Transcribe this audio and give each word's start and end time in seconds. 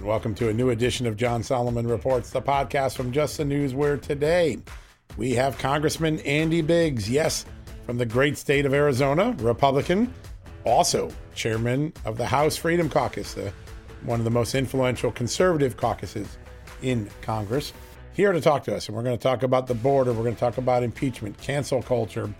and 0.00 0.08
welcome 0.08 0.34
to 0.34 0.48
a 0.48 0.52
new 0.52 0.70
edition 0.70 1.06
of 1.06 1.14
John 1.14 1.42
Solomon 1.42 1.86
Reports, 1.86 2.30
the 2.30 2.40
podcast 2.40 2.96
from 2.96 3.12
Just 3.12 3.36
the 3.36 3.44
News, 3.44 3.74
where 3.74 3.98
today 3.98 4.56
we 5.18 5.32
have 5.32 5.58
Congressman 5.58 6.20
Andy 6.20 6.62
Biggs, 6.62 7.10
yes, 7.10 7.44
from 7.84 7.98
the 7.98 8.06
great 8.06 8.38
state 8.38 8.64
of 8.64 8.72
Arizona, 8.72 9.36
Republican, 9.40 10.10
also 10.64 11.10
chairman 11.34 11.92
of 12.06 12.16
the 12.16 12.24
House 12.24 12.56
Freedom 12.56 12.88
Caucus, 12.88 13.36
uh, 13.36 13.50
one 14.04 14.18
of 14.18 14.24
the 14.24 14.30
most 14.30 14.54
influential 14.54 15.12
conservative 15.12 15.76
caucuses 15.76 16.38
in 16.80 17.10
Congress, 17.20 17.74
here 18.14 18.32
to 18.32 18.40
talk 18.40 18.64
to 18.64 18.74
us. 18.74 18.88
And 18.88 18.96
we're 18.96 19.02
going 19.02 19.18
to 19.18 19.22
talk 19.22 19.42
about 19.42 19.66
the 19.66 19.74
border, 19.74 20.14
we're 20.14 20.24
going 20.24 20.34
to 20.34 20.40
talk 20.40 20.56
about 20.56 20.82
impeachment, 20.82 21.36
cancel 21.42 21.82
culture, 21.82 22.32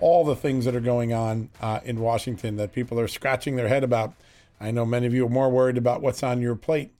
all 0.00 0.22
the 0.22 0.36
things 0.36 0.66
that 0.66 0.76
are 0.76 0.80
going 0.80 1.14
on 1.14 1.48
uh, 1.62 1.80
in 1.82 1.98
Washington 1.98 2.56
that 2.56 2.74
people 2.74 3.00
are 3.00 3.08
scratching 3.08 3.56
their 3.56 3.68
head 3.68 3.84
about. 3.84 4.12
I 4.60 4.70
know 4.70 4.84
many 4.84 5.06
of 5.06 5.14
you 5.14 5.24
are 5.24 5.30
more 5.30 5.50
worried 5.50 5.78
about 5.78 6.02
what's 6.02 6.22
on 6.22 6.42
your 6.42 6.56
plate 6.56 6.92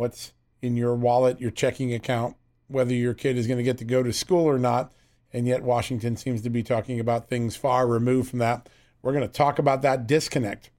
what's 0.00 0.32
in 0.62 0.76
your 0.76 0.94
wallet, 0.94 1.40
your 1.40 1.50
checking 1.50 1.92
account, 1.92 2.34
whether 2.68 2.94
your 2.94 3.12
kid 3.12 3.36
is 3.36 3.46
going 3.46 3.58
to 3.58 3.62
get 3.62 3.76
to 3.76 3.84
go 3.84 4.02
to 4.02 4.12
school 4.14 4.46
or 4.46 4.58
not. 4.58 4.92
And 5.30 5.46
yet, 5.46 5.62
Washington 5.62 6.16
seems 6.16 6.40
to 6.42 6.50
be 6.50 6.62
talking 6.62 6.98
about 6.98 7.28
things 7.28 7.54
far 7.54 7.86
removed 7.86 8.30
from 8.30 8.38
that. 8.38 8.68
We're 9.02 9.12
going 9.12 9.26
to 9.26 9.32
talk 9.32 9.58
about 9.58 9.82
that 9.82 10.06
disconnect 10.06 10.70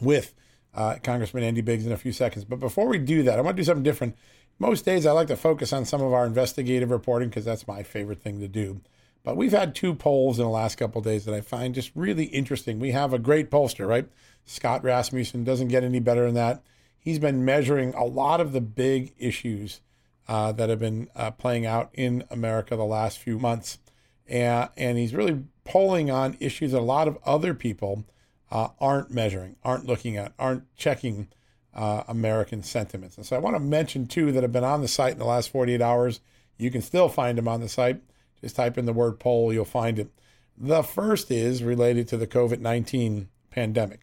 with 0.00 0.34
uh, 0.74 0.96
Congressman 1.02 1.44
Andy 1.44 1.60
Biggs 1.60 1.86
in 1.86 1.92
a 1.92 1.98
few 1.98 2.12
seconds. 2.12 2.46
But 2.46 2.60
before 2.60 2.88
we 2.88 2.98
do 2.98 3.22
that, 3.24 3.38
I 3.38 3.42
want 3.42 3.56
to 3.56 3.62
do 3.62 3.66
something 3.66 3.84
different. 3.84 4.16
Most 4.58 4.86
days, 4.86 5.04
I 5.04 5.12
like 5.12 5.28
to 5.28 5.36
focus 5.36 5.72
on 5.72 5.84
some 5.84 6.00
of 6.00 6.14
our 6.14 6.26
investigative 6.26 6.90
reporting 6.90 7.28
because 7.28 7.44
that's 7.44 7.68
my 7.68 7.82
favorite 7.82 8.22
thing 8.22 8.40
to 8.40 8.48
do. 8.48 8.80
But 9.22 9.36
we've 9.36 9.52
had 9.52 9.74
two 9.74 9.94
polls 9.94 10.38
in 10.38 10.44
the 10.44 10.50
last 10.50 10.76
couple 10.76 11.02
days 11.02 11.26
that 11.26 11.34
I 11.34 11.42
find 11.42 11.74
just 11.74 11.92
really 11.94 12.24
interesting. 12.24 12.78
We 12.80 12.92
have 12.92 13.12
a 13.12 13.18
great 13.18 13.50
pollster, 13.50 13.86
right? 13.86 14.08
Scott 14.46 14.82
Rasmussen 14.82 15.44
doesn't 15.44 15.68
get 15.68 15.84
any 15.84 16.00
better 16.00 16.24
than 16.24 16.34
that 16.34 16.62
he's 17.04 17.18
been 17.18 17.44
measuring 17.44 17.94
a 17.94 18.04
lot 18.04 18.40
of 18.40 18.52
the 18.52 18.62
big 18.62 19.12
issues 19.18 19.82
uh, 20.26 20.50
that 20.52 20.70
have 20.70 20.80
been 20.80 21.08
uh, 21.14 21.30
playing 21.32 21.66
out 21.66 21.90
in 21.92 22.24
America 22.30 22.74
the 22.74 22.84
last 22.84 23.18
few 23.18 23.38
months. 23.38 23.78
And, 24.26 24.70
and 24.76 24.96
he's 24.96 25.14
really 25.14 25.44
polling 25.64 26.10
on 26.10 26.36
issues 26.40 26.72
that 26.72 26.78
a 26.78 26.80
lot 26.80 27.06
of 27.06 27.18
other 27.24 27.52
people 27.52 28.04
uh, 28.50 28.68
aren't 28.80 29.10
measuring, 29.10 29.56
aren't 29.62 29.84
looking 29.84 30.16
at, 30.16 30.32
aren't 30.38 30.64
checking 30.76 31.28
uh, 31.74 32.04
American 32.08 32.62
sentiments. 32.62 33.18
And 33.18 33.26
so 33.26 33.36
I 33.36 33.40
want 33.40 33.54
to 33.54 33.60
mention 33.60 34.06
two 34.06 34.32
that 34.32 34.42
have 34.42 34.52
been 34.52 34.64
on 34.64 34.80
the 34.80 34.88
site 34.88 35.12
in 35.12 35.18
the 35.18 35.26
last 35.26 35.50
48 35.50 35.82
hours. 35.82 36.20
You 36.56 36.70
can 36.70 36.80
still 36.80 37.10
find 37.10 37.36
them 37.36 37.48
on 37.48 37.60
the 37.60 37.68
site. 37.68 38.00
Just 38.40 38.56
type 38.56 38.78
in 38.78 38.86
the 38.86 38.92
word 38.92 39.20
poll, 39.20 39.52
you'll 39.52 39.64
find 39.66 39.98
it. 39.98 40.10
The 40.56 40.82
first 40.82 41.30
is 41.30 41.62
related 41.62 42.08
to 42.08 42.16
the 42.16 42.26
COVID 42.26 42.60
19 42.60 43.28
pandemic. 43.50 44.00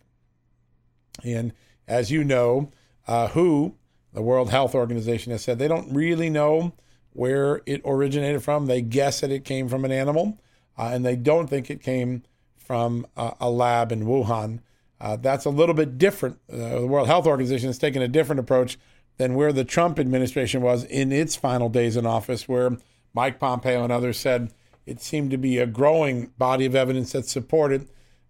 And 1.24 1.54
as 1.88 2.12
you 2.12 2.24
know, 2.24 2.72
uh, 3.08 3.28
WHO, 3.30 3.76
the 4.14 4.22
World 4.22 4.50
Health 4.50 4.76
Organization, 4.76 5.32
has 5.32 5.44
said 5.44 5.60
they 5.60 5.68
don't 5.68 5.94
really 5.94 6.30
know 6.30 6.74
where 7.14 7.62
it 7.66 7.82
originated 7.86 8.44
from. 8.44 8.66
They 8.66 8.82
guess 8.82 9.22
that 9.22 9.32
it 9.32 9.46
came 9.46 9.68
from 9.68 9.86
an 9.86 9.92
animal, 9.92 10.40
uh, 10.78 10.92
and 10.94 11.06
they 11.06 11.16
don't 11.16 11.50
think 11.50 11.70
it 11.70 11.82
came 11.82 12.24
from 12.58 13.06
uh, 13.18 13.32
a 13.40 13.50
lab 13.50 13.92
in 13.92 14.06
Wuhan. 14.06 14.60
Uh, 15.00 15.16
that's 15.16 15.46
a 15.46 15.50
little 15.50 15.76
bit 15.76 15.98
different. 15.98 16.40
Uh, 16.52 16.80
the 16.80 16.88
World 16.88 17.08
Health 17.08 17.26
Organization 17.26 17.68
has 17.68 17.78
taken 17.78 18.02
a 18.02 18.08
different 18.08 18.40
approach 18.40 18.78
than 19.18 19.36
where 19.36 19.52
the 19.52 19.66
Trump 19.66 20.00
administration 20.00 20.62
was 20.62 20.84
in 20.86 21.12
its 21.12 21.36
final 21.36 21.70
days 21.70 21.98
in 21.98 22.06
office, 22.06 22.48
where 22.48 22.78
Mike 23.14 23.40
Pompeo 23.40 23.84
and 23.84 23.92
others 23.92 24.18
said 24.18 24.54
it 24.86 25.02
seemed 25.02 25.32
to 25.32 25.38
be 25.38 25.58
a 25.58 25.66
growing 25.66 26.28
body 26.38 26.66
of 26.66 26.76
evidence 26.76 27.12
that 27.12 27.26
supported 27.26 27.88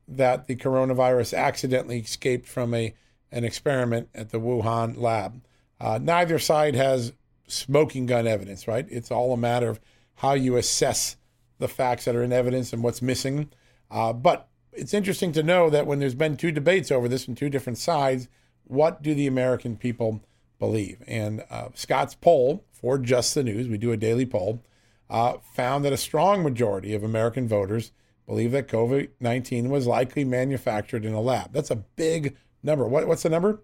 that 0.07 0.47
the 0.47 0.55
coronavirus 0.55 1.37
accidentally 1.37 1.99
escaped 1.99 2.47
from 2.47 2.73
a 2.73 2.93
an 3.31 3.43
experiment 3.43 4.09
at 4.13 4.29
the 4.29 4.39
Wuhan 4.39 4.97
lab. 4.97 5.41
Uh, 5.79 5.99
neither 6.01 6.37
side 6.37 6.75
has 6.75 7.13
smoking 7.47 8.05
gun 8.05 8.27
evidence, 8.27 8.67
right? 8.67 8.85
It's 8.89 9.11
all 9.11 9.33
a 9.33 9.37
matter 9.37 9.69
of 9.69 9.79
how 10.15 10.33
you 10.33 10.57
assess 10.57 11.17
the 11.59 11.67
facts 11.67 12.05
that 12.05 12.15
are 12.15 12.23
in 12.23 12.33
evidence 12.33 12.73
and 12.73 12.83
what's 12.83 13.01
missing. 13.01 13.49
Uh, 13.89 14.13
but 14.13 14.47
it's 14.73 14.93
interesting 14.93 15.31
to 15.33 15.43
know 15.43 15.69
that 15.69 15.85
when 15.85 15.99
there's 15.99 16.15
been 16.15 16.37
two 16.37 16.51
debates 16.51 16.91
over 16.91 17.07
this 17.07 17.25
from 17.25 17.35
two 17.35 17.49
different 17.49 17.77
sides, 17.77 18.27
what 18.63 19.01
do 19.01 19.13
the 19.13 19.27
American 19.27 19.75
people 19.75 20.21
believe? 20.59 21.03
And 21.07 21.43
uh, 21.49 21.69
Scott's 21.73 22.15
poll 22.15 22.63
for 22.71 22.97
Just 22.97 23.35
the 23.35 23.43
News, 23.43 23.67
we 23.67 23.77
do 23.77 23.91
a 23.91 23.97
daily 23.97 24.25
poll, 24.25 24.61
uh, 25.09 25.37
found 25.53 25.83
that 25.83 25.93
a 25.93 25.97
strong 25.97 26.41
majority 26.41 26.93
of 26.93 27.03
American 27.03 27.47
voters 27.47 27.91
believe 28.25 28.51
that 28.53 28.69
COVID 28.69 29.09
19 29.19 29.69
was 29.69 29.87
likely 29.87 30.23
manufactured 30.23 31.03
in 31.05 31.13
a 31.13 31.21
lab. 31.21 31.51
That's 31.51 31.71
a 31.71 31.75
big 31.75 32.37
number. 32.63 32.85
What, 32.85 33.07
what's 33.07 33.23
the 33.23 33.29
number? 33.29 33.61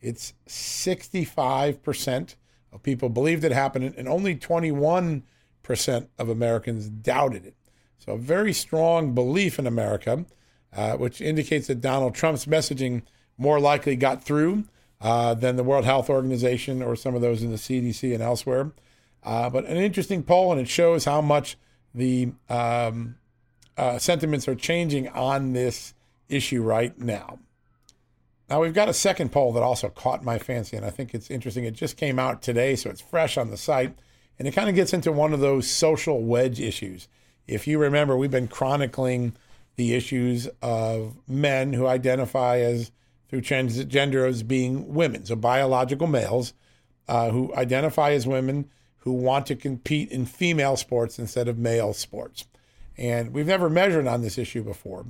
It's 0.00 0.34
65% 0.46 2.34
of 2.72 2.82
people 2.82 3.08
believed 3.08 3.44
it 3.44 3.52
happened, 3.52 3.94
and 3.96 4.08
only 4.08 4.36
21% 4.36 5.22
of 6.18 6.28
Americans 6.28 6.88
doubted 6.88 7.46
it. 7.46 7.54
So, 7.98 8.12
a 8.12 8.18
very 8.18 8.52
strong 8.52 9.14
belief 9.14 9.58
in 9.58 9.66
America, 9.66 10.24
uh, 10.74 10.92
which 10.92 11.20
indicates 11.20 11.66
that 11.66 11.80
Donald 11.80 12.14
Trump's 12.14 12.46
messaging 12.46 13.02
more 13.36 13.60
likely 13.60 13.96
got 13.96 14.22
through 14.22 14.64
uh, 15.00 15.34
than 15.34 15.56
the 15.56 15.64
World 15.64 15.84
Health 15.84 16.10
Organization 16.10 16.82
or 16.82 16.96
some 16.96 17.14
of 17.14 17.20
those 17.20 17.42
in 17.42 17.50
the 17.50 17.56
CDC 17.56 18.12
and 18.12 18.22
elsewhere. 18.22 18.72
Uh, 19.22 19.50
but 19.50 19.64
an 19.66 19.76
interesting 19.76 20.22
poll, 20.22 20.52
and 20.52 20.60
it 20.60 20.68
shows 20.68 21.04
how 21.04 21.20
much 21.20 21.56
the 21.94 22.32
um, 22.48 23.16
uh, 23.76 23.98
sentiments 23.98 24.46
are 24.48 24.54
changing 24.54 25.08
on 25.08 25.52
this 25.52 25.94
issue 26.28 26.62
right 26.62 26.98
now. 26.98 27.38
Now, 28.48 28.62
we've 28.62 28.74
got 28.74 28.88
a 28.88 28.94
second 28.94 29.30
poll 29.30 29.52
that 29.52 29.62
also 29.62 29.90
caught 29.90 30.24
my 30.24 30.38
fancy, 30.38 30.76
and 30.76 30.86
I 30.86 30.90
think 30.90 31.14
it's 31.14 31.30
interesting. 31.30 31.64
It 31.64 31.74
just 31.74 31.96
came 31.96 32.18
out 32.18 32.40
today, 32.40 32.76
so 32.76 32.88
it's 32.88 33.00
fresh 33.00 33.36
on 33.36 33.50
the 33.50 33.58
site, 33.58 33.94
and 34.38 34.48
it 34.48 34.52
kind 34.52 34.68
of 34.68 34.74
gets 34.74 34.94
into 34.94 35.12
one 35.12 35.34
of 35.34 35.40
those 35.40 35.70
social 35.70 36.22
wedge 36.22 36.58
issues. 36.58 37.08
If 37.46 37.66
you 37.66 37.78
remember, 37.78 38.16
we've 38.16 38.30
been 38.30 38.48
chronicling 38.48 39.34
the 39.76 39.94
issues 39.94 40.48
of 40.62 41.16
men 41.28 41.74
who 41.74 41.86
identify 41.86 42.58
as 42.58 42.90
through 43.28 43.42
transgender 43.42 44.26
as 44.26 44.42
being 44.42 44.94
women, 44.94 45.26
so 45.26 45.36
biological 45.36 46.06
males 46.06 46.54
uh, 47.08 47.30
who 47.30 47.54
identify 47.54 48.12
as 48.12 48.26
women 48.26 48.70
who 48.98 49.12
want 49.12 49.46
to 49.46 49.54
compete 49.54 50.10
in 50.10 50.26
female 50.26 50.76
sports 50.76 51.18
instead 51.18 51.48
of 51.48 51.58
male 51.58 51.92
sports. 51.92 52.46
And 52.96 53.32
we've 53.32 53.46
never 53.46 53.70
measured 53.70 54.06
on 54.06 54.22
this 54.22 54.38
issue 54.38 54.62
before, 54.62 55.06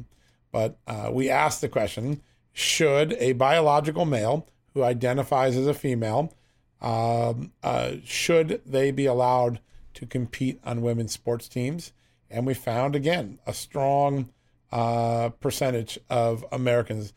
but 0.52 0.78
uh, 0.86 1.10
we 1.12 1.30
asked 1.30 1.60
the 1.60 1.68
question 1.68 2.20
should 2.58 3.12
a 3.20 3.32
biological 3.34 4.04
male 4.04 4.48
who 4.74 4.82
identifies 4.82 5.56
as 5.56 5.68
a 5.68 5.74
female 5.74 6.34
um, 6.80 7.52
uh, 7.62 7.92
should 8.04 8.60
they 8.66 8.90
be 8.90 9.06
allowed 9.06 9.60
to 9.94 10.06
compete 10.06 10.60
on 10.64 10.82
women's 10.82 11.12
sports 11.12 11.48
teams? 11.48 11.92
And 12.28 12.46
we 12.46 12.54
found 12.54 12.96
again 12.96 13.38
a 13.46 13.54
strong 13.54 14.30
uh, 14.72 15.30
percentage 15.40 15.98
of 16.10 16.44
Americans, 16.50 17.12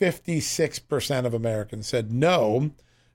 56% 0.00 1.26
of 1.26 1.34
Americans 1.34 1.88
said 1.88 2.12
no, 2.12 2.70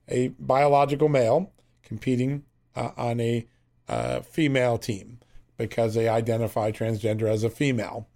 a 0.08 0.30
biological 0.40 1.08
male 1.08 1.52
competing 1.82 2.44
uh, 2.76 2.92
on 2.98 3.20
a 3.20 3.48
uh, 3.88 4.20
female 4.20 4.78
team 4.78 5.20
because 5.58 5.94
they 5.94 6.08
identify 6.08 6.72
transgender 6.72 7.30
as 7.30 7.44
a 7.44 7.50
female. 7.50 8.08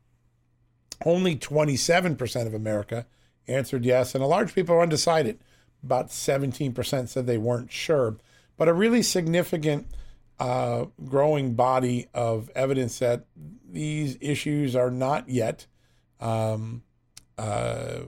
Only 1.05 1.35
27% 1.35 2.47
of 2.47 2.53
America 2.53 3.05
answered 3.47 3.85
yes, 3.85 4.15
and 4.15 4.23
a 4.23 4.27
large 4.27 4.53
people 4.53 4.75
are 4.75 4.81
undecided. 4.81 5.39
About 5.83 6.09
17% 6.09 7.09
said 7.09 7.27
they 7.27 7.37
weren't 7.37 7.71
sure. 7.71 8.17
But 8.57 8.69
a 8.69 8.73
really 8.73 9.01
significant 9.01 9.87
uh, 10.39 10.85
growing 11.05 11.53
body 11.53 12.07
of 12.13 12.49
evidence 12.55 12.99
that 12.99 13.25
these 13.69 14.17
issues 14.21 14.75
are 14.75 14.91
not 14.91 15.27
yet 15.29 15.65
um, 16.19 16.83
uh, 17.37 17.99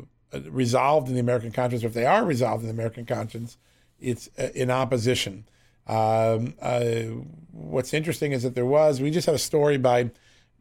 resolved 0.49 1.07
in 1.07 1.15
the 1.15 1.19
American 1.19 1.51
conscience, 1.51 1.83
or 1.83 1.88
if 1.88 1.93
they 1.93 2.05
are 2.05 2.23
resolved 2.23 2.63
in 2.63 2.67
the 2.67 2.73
American 2.73 3.05
conscience, 3.05 3.57
it's 3.99 4.29
uh, 4.38 4.49
in 4.53 4.71
opposition. 4.71 5.45
Um, 5.88 6.55
uh, 6.61 6.89
what's 7.51 7.93
interesting 7.93 8.31
is 8.31 8.43
that 8.43 8.55
there 8.55 8.65
was, 8.65 9.01
we 9.01 9.11
just 9.11 9.25
had 9.25 9.35
a 9.35 9.39
story 9.39 9.77
by 9.77 10.11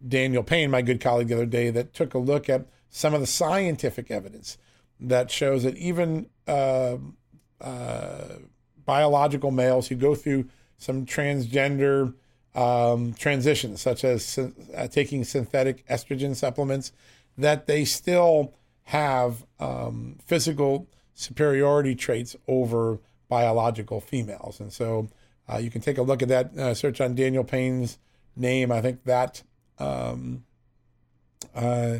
Daniel 0.06 0.42
Payne, 0.42 0.70
my 0.70 0.82
good 0.82 1.00
colleague, 1.00 1.28
the 1.28 1.34
other 1.34 1.46
day, 1.46 1.70
that 1.70 1.94
took 1.94 2.14
a 2.14 2.18
look 2.18 2.48
at 2.48 2.66
some 2.96 3.12
of 3.12 3.20
the 3.20 3.26
scientific 3.26 4.08
evidence 4.08 4.56
that 5.00 5.28
shows 5.28 5.64
that 5.64 5.76
even 5.76 6.26
uh, 6.46 6.96
uh, 7.60 8.36
biological 8.86 9.50
males 9.50 9.88
who 9.88 9.96
go 9.96 10.14
through 10.14 10.48
some 10.78 11.04
transgender 11.04 12.14
um, 12.54 13.12
transitions, 13.14 13.80
such 13.80 14.04
as 14.04 14.38
uh, 14.38 14.86
taking 14.86 15.24
synthetic 15.24 15.84
estrogen 15.88 16.36
supplements, 16.36 16.92
that 17.36 17.66
they 17.66 17.84
still 17.84 18.54
have 18.84 19.44
um, 19.58 20.16
physical 20.24 20.86
superiority 21.14 21.96
traits 21.96 22.36
over 22.46 23.00
biological 23.28 24.00
females. 24.00 24.60
And 24.60 24.72
so 24.72 25.08
uh, 25.52 25.56
you 25.56 25.68
can 25.68 25.80
take 25.80 25.98
a 25.98 26.02
look 26.02 26.22
at 26.22 26.28
that, 26.28 26.56
uh, 26.56 26.74
search 26.74 27.00
on 27.00 27.16
Daniel 27.16 27.42
Payne's 27.42 27.98
name. 28.36 28.70
I 28.70 28.80
think 28.80 29.02
that 29.02 29.42
um, 29.80 30.44
uh, 31.56 31.98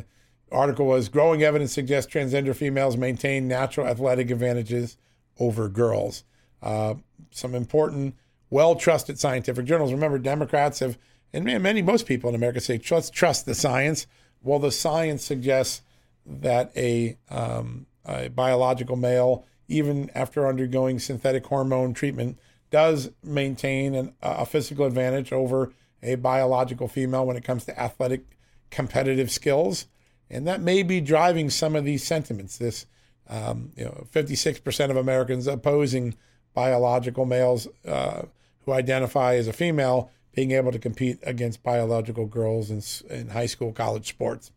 article 0.55 0.87
was 0.87 1.09
Growing 1.09 1.43
Evidence 1.43 1.73
Suggests 1.73 2.13
Transgender 2.13 2.55
Females 2.55 2.97
Maintain 2.97 3.49
Natural 3.49 3.87
Athletic 3.87 4.31
Advantages 4.31 4.97
Over 5.39 5.69
Girls. 5.69 6.25
Uh, 6.63 6.95
some 7.31 7.55
important, 7.55 8.15
well 8.51 8.75
trusted 8.75 9.19
scientific 9.19 9.67
journals. 9.67 9.93
Remember, 9.93 10.19
Democrats 10.19 10.79
have, 10.79 10.99
and 11.33 11.45
many, 11.45 11.83
most 11.83 12.07
people 12.07 12.29
in 12.29 12.35
America 12.35 12.61
say, 12.61 12.81
let's 12.91 13.11
trust 13.11 13.47
the 13.47 13.55
science. 13.55 14.07
Well, 14.43 14.59
the 14.59 14.71
science 14.71 15.25
suggests 15.25 15.83
that 16.25 16.73
a, 16.77 17.19
um, 17.29 17.87
a 18.07 18.29
biological 18.29 18.97
male 18.97 19.45
even 19.69 20.11
after 20.15 20.47
undergoing 20.47 20.99
synthetic 20.99 21.47
hormone 21.47 21.95
treatment, 21.95 22.39
does 22.71 23.11
maintain 23.23 23.95
an, 23.95 24.15
a 24.21 24.45
physical 24.45 24.85
advantage 24.85 25.33
over 25.33 25.73
a 26.03 26.17
biological 26.17 26.89
female 26.89 27.25
when 27.27 27.37
it 27.37 27.45
comes 27.45 27.65
to 27.65 27.81
athletic 27.81 28.23
competitive 28.71 29.31
skills. 29.31 29.87
And 30.35 30.47
that 30.47 30.61
may 30.61 30.83
be 30.83 31.01
driving 31.01 31.51
some 31.51 31.77
of 31.77 31.85
these 31.85 32.05
sentiments. 32.05 32.59
This, 32.59 32.87
um, 33.29 33.73
you 33.77 33.85
know, 33.85 34.07
56% 34.13 34.91
of 34.91 34.97
Americans 34.97 35.47
opposing 35.47 36.17
biological 36.55 37.25
males 37.25 37.69
uh, 37.87 38.23
who 38.65 38.73
identify 38.73 39.35
as 39.35 39.49
a 39.49 39.53
female 39.53 40.11
being 40.35 40.51
able 40.51 40.73
to 40.73 40.79
compete 40.79 41.19
against 41.23 41.63
biological 41.63 42.27
girls 42.27 42.71
in, 42.71 42.83
in 43.17 43.29
high 43.29 43.47
school, 43.47 43.73
college 43.73 44.09
sports. 44.09 44.51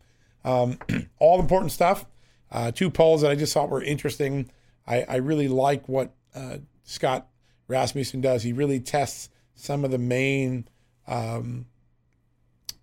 Um, 0.44 0.78
all 1.18 1.40
important 1.40 1.72
stuff. 1.72 2.06
Uh, 2.50 2.70
two 2.70 2.90
polls 2.90 3.22
that 3.22 3.30
I 3.30 3.34
just 3.34 3.52
thought 3.54 3.68
were 3.68 3.82
interesting 3.82 4.50
I, 4.88 5.04
I 5.06 5.16
really 5.16 5.48
like 5.48 5.88
what 5.88 6.14
uh, 6.34 6.58
Scott 6.84 7.28
Rasmussen 7.68 8.22
does. 8.22 8.42
He 8.42 8.52
really 8.52 8.80
tests 8.80 9.28
some 9.54 9.84
of 9.84 9.90
the 9.90 9.98
main 9.98 10.66
um, 11.06 11.66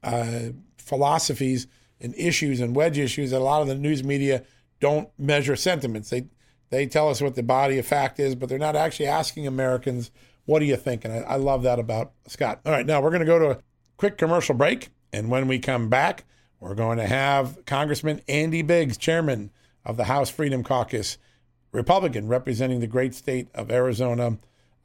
uh, 0.03 0.49
philosophies 0.77 1.67
and 2.05 2.15
issues 2.15 2.61
and 2.61 2.75
wedge 2.75 2.97
issues 2.97 3.31
that 3.31 3.41
a 3.41 3.43
lot 3.43 3.61
of 3.61 3.67
the 3.67 3.75
news 3.75 4.03
media 4.03 4.43
don't 4.79 5.09
measure 5.17 5.55
sentiments. 5.55 6.09
They 6.09 6.27
they 6.69 6.85
tell 6.85 7.09
us 7.09 7.21
what 7.21 7.35
the 7.35 7.43
body 7.43 7.77
of 7.77 7.85
fact 7.85 8.19
is, 8.19 8.35
but 8.35 8.47
they're 8.47 8.57
not 8.57 8.75
actually 8.75 9.07
asking 9.07 9.47
Americans, 9.47 10.11
"What 10.45 10.59
do 10.59 10.65
you 10.65 10.77
think?" 10.77 11.03
And 11.03 11.13
I, 11.13 11.17
I 11.17 11.35
love 11.35 11.63
that 11.63 11.79
about 11.79 12.13
Scott. 12.27 12.61
All 12.65 12.71
right, 12.71 12.85
now 12.85 13.01
we're 13.01 13.09
going 13.09 13.19
to 13.21 13.25
go 13.25 13.39
to 13.39 13.49
a 13.51 13.59
quick 13.97 14.17
commercial 14.17 14.55
break, 14.55 14.89
and 15.11 15.29
when 15.29 15.47
we 15.47 15.59
come 15.59 15.89
back, 15.89 16.23
we're 16.59 16.75
going 16.75 16.97
to 16.97 17.07
have 17.07 17.65
Congressman 17.65 18.21
Andy 18.29 18.61
Biggs, 18.61 18.97
chairman 18.97 19.51
of 19.83 19.97
the 19.97 20.05
House 20.05 20.29
Freedom 20.29 20.63
Caucus 20.63 21.17
Republican 21.71 22.27
representing 22.27 22.79
the 22.79 22.87
great 22.87 23.13
state 23.13 23.49
of 23.53 23.69
Arizona, 23.69 24.37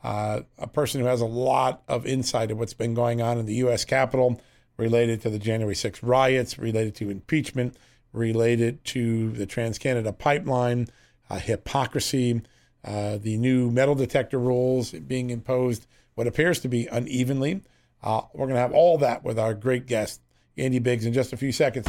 uh, 0.02 0.40
a 0.58 0.66
person 0.66 1.00
who 1.00 1.06
has 1.06 1.20
a 1.20 1.26
lot 1.26 1.82
of 1.86 2.06
insight 2.06 2.50
of 2.50 2.58
what's 2.58 2.74
been 2.74 2.94
going 2.94 3.22
on 3.22 3.38
in 3.38 3.46
the 3.46 3.54
U.S. 3.56 3.84
Capitol 3.84 4.40
related 4.80 5.20
to 5.20 5.28
the 5.28 5.38
January 5.38 5.74
6 5.74 6.02
riots, 6.02 6.58
related 6.58 6.94
to 6.96 7.10
impeachment, 7.10 7.76
related 8.14 8.82
to 8.86 9.30
the 9.32 9.44
Trans 9.44 9.78
Canada 9.78 10.10
pipeline, 10.10 10.88
uh, 11.28 11.38
hypocrisy, 11.38 12.40
uh, 12.82 13.18
the 13.18 13.36
new 13.36 13.70
metal 13.70 13.94
detector 13.94 14.38
rules 14.38 14.92
being 14.92 15.28
imposed, 15.28 15.86
what 16.14 16.26
appears 16.26 16.60
to 16.60 16.68
be 16.68 16.86
unevenly. 16.86 17.60
Uh, 18.02 18.22
we're 18.32 18.46
going 18.46 18.54
to 18.54 18.60
have 18.60 18.72
all 18.72 18.96
that 18.96 19.22
with 19.22 19.38
our 19.38 19.52
great 19.52 19.86
guest, 19.86 20.22
Andy 20.56 20.78
Biggs, 20.78 21.04
in 21.04 21.12
just 21.12 21.34
a 21.34 21.36
few 21.36 21.52
seconds. 21.52 21.86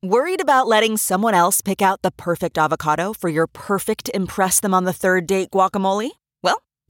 Worried 0.00 0.40
about 0.40 0.68
letting 0.68 0.96
someone 0.96 1.34
else 1.34 1.60
pick 1.60 1.82
out 1.82 2.02
the 2.02 2.12
perfect 2.12 2.56
avocado 2.56 3.12
for 3.12 3.28
your 3.28 3.48
perfect 3.48 4.10
Impress 4.14 4.60
Them 4.60 4.74
on 4.74 4.84
the 4.84 4.92
Third 4.92 5.26
Date 5.26 5.50
guacamole? 5.50 6.10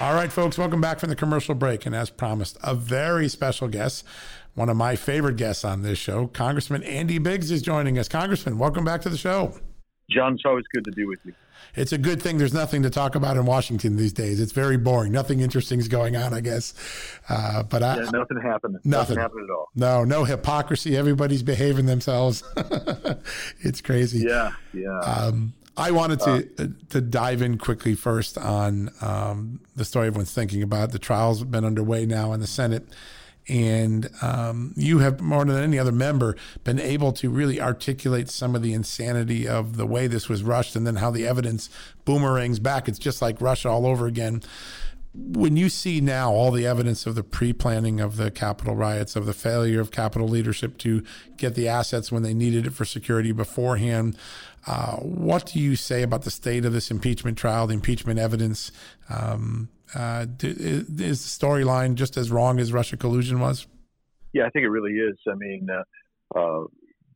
All 0.00 0.14
right, 0.14 0.32
folks, 0.32 0.56
welcome 0.56 0.80
back 0.80 0.98
from 0.98 1.10
the 1.10 1.14
commercial 1.14 1.54
break. 1.54 1.84
And 1.84 1.94
as 1.94 2.08
promised, 2.08 2.56
a 2.62 2.74
very 2.74 3.28
special 3.28 3.68
guest, 3.68 4.02
one 4.54 4.70
of 4.70 4.76
my 4.78 4.96
favorite 4.96 5.36
guests 5.36 5.62
on 5.62 5.82
this 5.82 5.98
show, 5.98 6.26
Congressman 6.28 6.82
Andy 6.84 7.18
Biggs 7.18 7.50
is 7.50 7.60
joining 7.60 7.98
us. 7.98 8.08
Congressman, 8.08 8.56
welcome 8.56 8.82
back 8.82 9.02
to 9.02 9.10
the 9.10 9.18
show. 9.18 9.60
John, 10.10 10.34
it's 10.34 10.44
always 10.46 10.64
good 10.72 10.86
to 10.86 10.92
be 10.92 11.04
with 11.04 11.18
you 11.24 11.34
it's 11.74 11.92
a 11.92 11.98
good 11.98 12.20
thing 12.20 12.38
there's 12.38 12.54
nothing 12.54 12.82
to 12.82 12.90
talk 12.90 13.14
about 13.14 13.36
in 13.36 13.46
Washington 13.46 13.96
these 13.96 14.12
days. 14.12 14.40
It's 14.40 14.52
very 14.52 14.76
boring. 14.76 15.12
Nothing 15.12 15.40
interesting 15.40 15.78
is 15.78 15.88
going 15.88 16.16
on, 16.16 16.34
I 16.34 16.40
guess. 16.40 16.74
Uh, 17.28 17.62
but 17.62 17.82
I, 17.82 17.96
yeah, 17.96 18.10
nothing 18.10 18.40
happened. 18.42 18.74
Nothing. 18.74 18.90
nothing 18.90 19.18
happened 19.18 19.44
at 19.44 19.54
all. 19.54 19.68
No, 19.74 20.04
no 20.04 20.24
hypocrisy. 20.24 20.96
Everybody's 20.96 21.42
behaving 21.42 21.86
themselves. 21.86 22.42
it's 23.60 23.80
crazy. 23.80 24.26
Yeah, 24.26 24.52
yeah. 24.72 24.98
Um, 25.00 25.54
I 25.80 25.90
wanted 25.92 26.20
to 26.20 26.48
uh, 26.58 26.66
to 26.90 27.00
dive 27.00 27.42
in 27.42 27.58
quickly 27.58 27.94
first 27.94 28.36
on 28.36 28.90
um, 29.00 29.60
the 29.74 29.84
story 29.84 30.08
everyone's 30.08 30.32
thinking 30.32 30.62
about. 30.62 30.92
The 30.92 30.98
trial's 30.98 31.42
been 31.42 31.64
underway 31.64 32.06
now 32.06 32.32
in 32.32 32.40
the 32.40 32.46
Senate 32.46 32.86
and 33.48 34.08
um, 34.22 34.74
you 34.76 34.98
have 34.98 35.20
more 35.20 35.44
than 35.44 35.56
any 35.62 35.78
other 35.78 35.92
member 35.92 36.36
been 36.62 36.78
able 36.78 37.12
to 37.12 37.30
really 37.30 37.60
articulate 37.60 38.28
some 38.28 38.54
of 38.54 38.62
the 38.62 38.74
insanity 38.74 39.48
of 39.48 39.76
the 39.76 39.86
way 39.86 40.06
this 40.06 40.28
was 40.28 40.42
rushed 40.42 40.76
and 40.76 40.86
then 40.86 40.96
how 40.96 41.10
the 41.10 41.26
evidence 41.26 41.70
boomerangs 42.04 42.58
back 42.58 42.86
it's 42.86 42.98
just 42.98 43.22
like 43.22 43.40
russia 43.40 43.68
all 43.68 43.86
over 43.86 44.06
again 44.06 44.42
when 45.12 45.56
you 45.56 45.68
see 45.68 46.00
now 46.00 46.30
all 46.30 46.52
the 46.52 46.66
evidence 46.66 47.04
of 47.04 47.16
the 47.16 47.24
pre-planning 47.24 47.98
of 48.00 48.16
the 48.16 48.30
Capitol 48.30 48.76
riots, 48.76 49.16
of 49.16 49.26
the 49.26 49.32
failure 49.32 49.80
of 49.80 49.90
Capitol 49.90 50.28
leadership 50.28 50.78
to 50.78 51.02
get 51.36 51.56
the 51.56 51.66
assets 51.66 52.12
when 52.12 52.22
they 52.22 52.32
needed 52.32 52.66
it 52.66 52.72
for 52.72 52.84
security 52.84 53.32
beforehand, 53.32 54.16
uh, 54.66 54.96
what 54.96 55.46
do 55.46 55.58
you 55.58 55.76
say 55.76 56.02
about 56.02 56.22
the 56.22 56.30
state 56.30 56.64
of 56.64 56.72
this 56.72 56.90
impeachment 56.90 57.38
trial, 57.38 57.66
the 57.66 57.74
impeachment 57.74 58.18
evidence? 58.18 58.70
Um, 59.08 59.68
uh, 59.94 60.26
is 60.42 60.86
the 60.86 61.46
storyline 61.46 61.94
just 61.94 62.16
as 62.16 62.30
wrong 62.30 62.60
as 62.60 62.72
Russia 62.72 62.96
collusion 62.96 63.40
was? 63.40 63.66
Yeah, 64.32 64.46
I 64.46 64.50
think 64.50 64.64
it 64.64 64.68
really 64.68 64.92
is. 64.92 65.16
I 65.28 65.34
mean, 65.34 65.66
uh, 65.68 66.38
uh, 66.38 66.64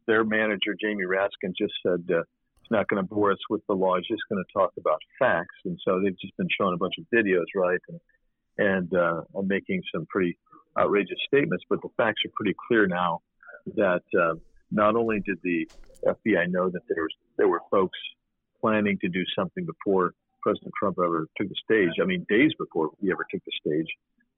their 0.07 0.25
manager 0.25 0.75
Jamie 0.81 1.05
Raskin 1.05 1.53
just 1.57 1.75
said 1.87 2.05
uh, 2.11 2.23
he's 2.61 2.71
not 2.71 2.89
going 2.89 3.03
to 3.03 3.09
bore 3.09 3.31
us 3.31 3.39
with 3.49 3.63
the 3.69 3.75
law; 3.75 3.97
he's 3.97 4.09
just 4.09 4.23
going 4.29 4.43
to 4.43 4.53
talk 4.53 4.73
about 4.79 5.01
facts. 5.19 5.55
And 5.65 5.79
so 5.87 6.01
they've 6.01 6.19
just 6.19 6.37
been 6.37 6.49
showing 6.59 6.75
a 6.75 6.79
bunch 6.79 6.95
of 6.99 7.05
videos, 7.15 7.45
right, 7.55 7.81
and 7.89 8.01
and 8.57 8.95
uh, 8.95 9.23
making 9.43 9.83
some 9.95 10.07
pretty 10.07 10.37
outrageous 10.79 11.19
statements. 11.27 11.65
But 11.69 11.83
the 11.83 11.89
facts 11.97 12.23
are 12.25 12.33
pretty 12.35 12.57
clear 12.67 12.87
now 12.87 13.21
that 13.77 14.03
uh, 14.19 14.35
not 14.71 14.97
only 14.97 15.21
did 15.21 15.39
the 15.43 15.69
FBI 16.07 16.51
know 16.51 16.69
that 16.71 16.83
there 16.89 17.03
was 17.03 17.15
there 17.37 17.49
were 17.49 17.61
folks 17.71 17.99
planning 18.61 18.99
to 19.01 19.09
do 19.09 19.23
something 19.37 19.67
before 19.67 20.13
President 20.43 20.73
Trump 20.79 20.99
ever 20.99 21.27
took 21.37 21.49
the 21.49 21.55
stage. 21.65 21.93
I 22.01 22.05
mean, 22.05 22.27
days 22.29 22.53
before 22.59 22.91
he 23.01 23.11
ever 23.11 23.27
took 23.31 23.43
the 23.45 23.53
stage, 23.61 23.89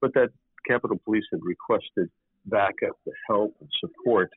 but 0.01 0.13
that 0.13 0.29
Capitol 0.67 0.99
Police 1.03 1.25
had 1.31 1.39
requested 1.43 2.09
backup, 2.45 2.97
the 3.05 3.11
help, 3.27 3.55
and 3.59 3.69
support, 3.79 4.29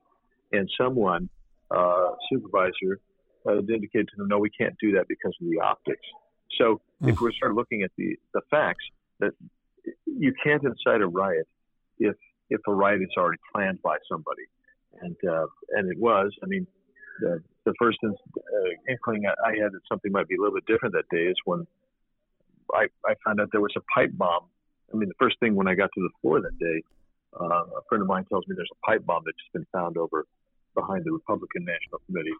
and 0.52 0.68
someone, 0.80 1.28
uh, 1.70 2.10
supervisor, 2.30 2.98
uh, 3.46 3.58
indicated 3.58 4.08
to 4.08 4.16
them, 4.16 4.28
no, 4.28 4.38
we 4.38 4.50
can't 4.50 4.74
do 4.80 4.92
that 4.92 5.06
because 5.08 5.34
of 5.40 5.48
the 5.48 5.60
optics. 5.60 6.06
So 6.58 6.80
mm. 7.02 7.08
if 7.08 7.20
we 7.20 7.32
start 7.34 7.54
looking 7.54 7.82
at 7.82 7.90
the, 7.96 8.16
the 8.34 8.42
facts, 8.50 8.84
that 9.20 9.32
you 10.06 10.32
can't 10.42 10.62
incite 10.64 11.00
a 11.00 11.06
riot 11.06 11.46
if 11.98 12.16
if 12.50 12.60
a 12.66 12.74
riot 12.74 13.00
is 13.02 13.08
already 13.16 13.38
planned 13.54 13.80
by 13.82 13.96
somebody, 14.10 14.42
and 15.02 15.16
uh, 15.28 15.46
and 15.70 15.90
it 15.90 15.98
was. 15.98 16.32
I 16.42 16.46
mean, 16.46 16.66
the 17.20 17.42
the 17.64 17.74
first 17.78 17.98
uh, 18.04 18.10
inkling 18.88 19.26
I 19.26 19.50
had 19.62 19.72
that 19.72 19.80
something 19.88 20.12
might 20.12 20.28
be 20.28 20.36
a 20.36 20.38
little 20.38 20.54
bit 20.54 20.66
different 20.66 20.94
that 20.94 21.08
day 21.10 21.24
is 21.24 21.36
when 21.44 21.66
I 22.74 22.86
I 23.06 23.14
found 23.24 23.40
out 23.40 23.48
there 23.52 23.60
was 23.60 23.74
a 23.76 23.84
pipe 23.94 24.10
bomb. 24.14 24.44
I 24.92 24.96
mean, 24.96 25.08
the 25.08 25.14
first 25.18 25.38
thing 25.40 25.54
when 25.54 25.68
I 25.68 25.74
got 25.74 25.90
to 25.94 26.00
the 26.00 26.10
floor 26.20 26.40
that 26.40 26.58
day, 26.58 26.82
uh, 27.38 27.78
a 27.78 27.82
friend 27.88 28.02
of 28.02 28.08
mine 28.08 28.24
tells 28.24 28.46
me 28.48 28.54
there's 28.56 28.70
a 28.72 28.86
pipe 28.86 29.04
bomb 29.04 29.22
that's 29.24 29.36
just 29.38 29.52
been 29.52 29.66
found 29.72 29.96
over 29.96 30.26
behind 30.74 31.04
the 31.04 31.12
Republican 31.12 31.64
National 31.64 32.00
Committee 32.06 32.34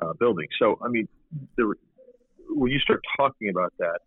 uh, 0.00 0.12
building. 0.14 0.46
So, 0.58 0.78
I 0.82 0.88
mean, 0.88 1.08
the, 1.56 1.74
when 2.48 2.70
you 2.70 2.78
start 2.80 3.00
talking 3.16 3.48
about 3.48 3.72
that 3.78 4.00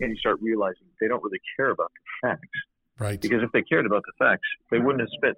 and 0.00 0.10
you 0.10 0.16
start 0.16 0.38
realizing 0.40 0.82
they 1.00 1.08
don't 1.08 1.22
really 1.22 1.40
care 1.56 1.70
about 1.70 1.90
the 1.92 2.28
facts, 2.28 2.58
right? 2.98 3.20
Because 3.20 3.42
if 3.42 3.52
they 3.52 3.62
cared 3.62 3.86
about 3.86 4.04
the 4.06 4.12
facts, 4.18 4.48
they 4.70 4.78
wouldn't 4.78 5.00
have 5.00 5.10
spent. 5.16 5.36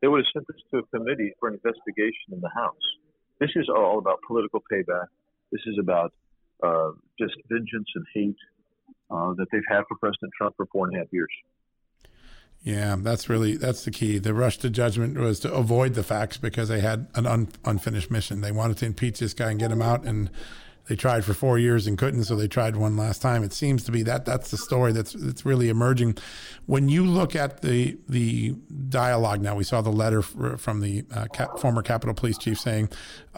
They 0.00 0.08
would 0.08 0.18
have 0.18 0.30
sent 0.32 0.46
this 0.46 0.62
to 0.70 0.78
a 0.78 0.82
committee 0.96 1.32
for 1.40 1.48
an 1.48 1.54
investigation 1.54 2.32
in 2.32 2.40
the 2.40 2.50
House. 2.54 2.86
This 3.40 3.50
is 3.56 3.68
all 3.68 3.98
about 3.98 4.20
political 4.26 4.62
payback. 4.70 5.06
This 5.52 5.62
is 5.66 5.76
about 5.80 6.12
uh, 6.62 6.90
just 7.18 7.34
vengeance 7.48 7.88
and 7.94 8.04
hate 8.14 8.36
uh, 9.10 9.32
that 9.34 9.46
they've 9.52 9.62
had 9.68 9.82
for 9.88 9.96
President 9.96 10.32
Trump 10.36 10.56
for 10.56 10.66
four 10.66 10.86
and 10.86 10.96
a 10.96 10.98
half 11.00 11.08
years. 11.12 11.30
Yeah, 12.62 12.96
that's 12.98 13.28
really 13.28 13.56
that's 13.56 13.84
the 13.84 13.90
key. 13.92 14.18
The 14.18 14.34
rush 14.34 14.58
to 14.58 14.70
judgment 14.70 15.16
was 15.16 15.38
to 15.40 15.52
avoid 15.52 15.94
the 15.94 16.02
facts 16.02 16.38
because 16.38 16.68
they 16.68 16.80
had 16.80 17.06
an 17.14 17.26
un, 17.26 17.48
unfinished 17.64 18.10
mission. 18.10 18.40
They 18.40 18.50
wanted 18.50 18.78
to 18.78 18.86
impeach 18.86 19.20
this 19.20 19.32
guy 19.32 19.50
and 19.50 19.60
get 19.60 19.70
him 19.70 19.80
out, 19.80 20.04
and 20.04 20.28
they 20.88 20.96
tried 20.96 21.24
for 21.24 21.34
four 21.34 21.58
years 21.58 21.86
and 21.86 21.98
couldn't, 21.98 22.24
so 22.24 22.34
they 22.34 22.48
tried 22.48 22.76
one 22.76 22.96
last 22.96 23.20
time. 23.20 23.42
It 23.42 23.52
seems 23.52 23.84
to 23.84 23.92
be 23.92 24.02
that 24.04 24.24
that's 24.24 24.50
the 24.50 24.56
story 24.56 24.92
that's 24.92 25.12
that's 25.12 25.44
really 25.44 25.68
emerging. 25.68 26.16
When 26.66 26.88
you 26.88 27.04
look 27.04 27.36
at 27.36 27.60
the 27.60 27.98
the 28.08 28.54
dialogue 28.88 29.42
now, 29.42 29.54
we 29.54 29.64
saw 29.64 29.82
the 29.82 29.90
letter 29.90 30.22
from 30.22 30.80
the 30.80 31.04
uh, 31.14 31.26
cap, 31.26 31.58
former 31.58 31.82
Capitol 31.82 32.14
Police 32.14 32.38
Chief 32.38 32.58
saying, 32.58 32.88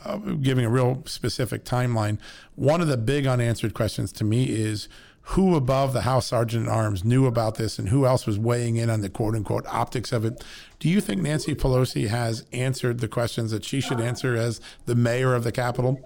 uh, 0.04 0.16
giving 0.16 0.64
a 0.64 0.71
real 0.71 1.02
specific 1.07 1.64
timeline. 1.64 2.19
One 2.54 2.80
of 2.80 2.87
the 2.87 2.97
big 2.97 3.26
unanswered 3.26 3.75
questions 3.75 4.12
to 4.12 4.25
me 4.25 4.45
is 4.45 4.88
who 5.23 5.54
above 5.54 5.92
the 5.92 6.02
House 6.02 6.26
Sergeant 6.26 6.66
at 6.66 6.73
Arms 6.73 7.04
knew 7.04 7.26
about 7.26 7.57
this 7.57 7.78
and 7.78 7.88
who 7.88 8.07
else 8.07 8.26
was 8.26 8.38
weighing 8.38 8.76
in 8.76 8.90
on 8.90 9.00
the 9.00 9.11
quote 9.11 9.35
unquote 9.35 9.66
optics 9.66 10.12
of 10.12 10.25
it. 10.25 10.42
Do 10.78 10.88
you 10.88 11.00
think 11.00 11.21
Nancy 11.21 11.54
Pelosi 11.54 12.09
has 12.09 12.45
answered 12.52 13.00
the 13.00 13.09
questions 13.09 13.50
that 13.50 13.64
she 13.64 13.80
should 13.80 14.00
answer 14.00 14.37
as 14.37 14.61
the 14.87 14.95
mayor 14.95 15.35
of 15.35 15.45
the 15.45 15.52
Capitol? 15.52 16.00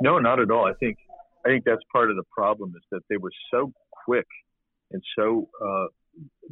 No, 0.00 0.18
not 0.18 0.40
at 0.40 0.50
all. 0.50 0.66
I 0.66 0.74
think 0.74 0.98
I 1.44 1.48
think 1.48 1.64
that's 1.64 1.82
part 1.92 2.10
of 2.10 2.16
the 2.16 2.24
problem 2.30 2.74
is 2.76 2.82
that 2.90 3.00
they 3.08 3.16
were 3.16 3.32
so 3.50 3.72
quick 4.04 4.26
and 4.92 5.02
so 5.16 5.48
uh, 5.64 5.86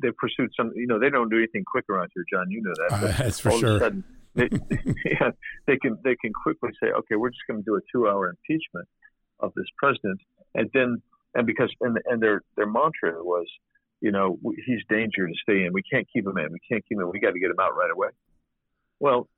they 0.01 0.11
pursued 0.17 0.51
some. 0.57 0.73
You 0.75 0.87
know, 0.87 0.99
they 0.99 1.11
don't 1.11 1.29
do 1.29 1.39
anything 1.39 1.65
quick 1.65 1.85
around 1.89 2.11
here, 2.15 2.25
John. 2.33 2.51
You 2.51 2.63
know 2.63 2.75
that. 2.77 2.93
Uh, 2.93 3.23
that's 3.23 3.41
for 3.41 3.51
sure. 3.53 3.79
Sudden, 3.79 4.05
they, 4.35 4.49
yeah, 5.05 5.31
they 5.67 5.77
can 5.77 5.99
they 6.05 6.17
can 6.17 6.33
quickly 6.33 6.71
say, 6.83 6.91
okay, 6.91 7.17
we're 7.17 7.31
just 7.31 7.43
going 7.49 7.61
to 7.61 7.65
do 7.65 7.77
a 7.77 7.81
two-hour 7.93 8.29
impeachment 8.29 8.89
of 9.41 9.53
this 9.57 9.67
president, 9.77 10.21
and 10.55 10.71
then 10.73 11.03
and 11.35 11.47
because 11.47 11.71
and 11.81 11.99
and 12.07 12.23
their 12.23 12.43
their 12.57 12.67
mantra 12.67 13.23
was, 13.23 13.47
you 14.01 14.13
know, 14.13 14.39
he's 14.67 14.81
danger 14.89 15.27
to 15.27 15.35
stay 15.43 15.65
in. 15.65 15.73
We 15.73 15.83
can't 15.83 16.07
keep 16.13 16.27
him 16.27 16.39
in. 16.39 16.53
We 16.53 16.61
can't 16.71 16.85
keep 16.89 16.99
him 16.99 17.03
in. 17.03 17.11
We 17.11 17.21
got 17.21 17.33
to 17.33 17.41
get 17.41 17.51
him 17.51 17.61
out 17.61 17.77
right 17.77 17.91
away. 17.91 18.09
Well, 19.01 19.29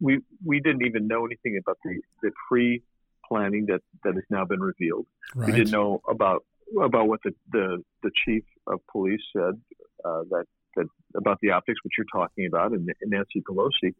we 0.00 0.20
we 0.44 0.60
didn't 0.60 0.86
even 0.86 1.08
know 1.08 1.26
anything 1.26 1.58
about 1.60 1.78
the 1.84 2.00
the 2.22 2.30
pre 2.48 2.82
planning 3.28 3.66
that 3.66 3.80
that 4.04 4.14
has 4.14 4.24
now 4.30 4.44
been 4.44 4.60
revealed. 4.60 5.06
Right. 5.34 5.46
We 5.46 5.52
didn't 5.58 5.72
know 5.72 6.00
about 6.08 6.44
about 6.82 7.08
what 7.08 7.20
the 7.24 7.32
the, 7.52 7.82
the 8.02 8.10
chief 8.24 8.44
of 8.66 8.80
police 8.90 9.22
said 9.36 9.60
uh, 10.04 10.22
that 10.30 10.44
that 10.76 10.86
about 11.16 11.38
the 11.40 11.50
optics, 11.50 11.78
which 11.84 11.94
you're 11.98 12.06
talking 12.12 12.46
about, 12.46 12.72
and, 12.72 12.88
and 13.00 13.10
Nancy 13.10 13.42
Pelosi 13.48 13.94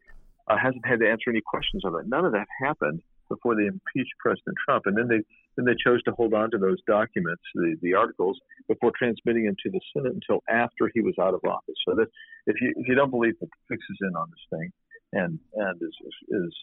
uh, 0.47 0.57
hasn't 0.57 0.85
had 0.85 0.99
to 0.99 1.09
answer 1.09 1.29
any 1.29 1.41
questions 1.45 1.83
of 1.85 1.95
it. 1.95 2.07
None 2.07 2.25
of 2.25 2.31
that 2.33 2.47
happened 2.63 3.01
before 3.29 3.55
they 3.55 3.65
impeached 3.65 4.13
President 4.19 4.55
Trump, 4.65 4.85
and 4.85 4.97
then 4.97 5.07
they 5.07 5.21
then 5.55 5.65
they 5.65 5.75
chose 5.83 6.01
to 6.03 6.11
hold 6.11 6.33
on 6.33 6.51
to 6.51 6.57
those 6.57 6.77
documents, 6.87 7.41
the, 7.53 7.75
the 7.81 7.93
articles, 7.93 8.39
before 8.67 8.91
transmitting 8.97 9.45
them 9.45 9.55
to 9.63 9.69
the 9.69 9.81
Senate 9.93 10.13
until 10.13 10.41
after 10.49 10.89
he 10.93 11.01
was 11.01 11.13
out 11.19 11.33
of 11.33 11.41
office. 11.43 11.75
So 11.87 11.95
that 11.95 12.07
if 12.47 12.59
you 12.61 12.73
if 12.75 12.87
you 12.87 12.95
don't 12.95 13.11
believe 13.11 13.37
that 13.39 13.47
the 13.47 13.75
fix 13.75 13.83
is 13.89 13.97
in 14.01 14.15
on 14.15 14.27
this 14.29 14.59
thing, 14.59 14.71
and 15.13 15.39
and 15.55 15.81
is 15.81 15.95
is 16.29 16.53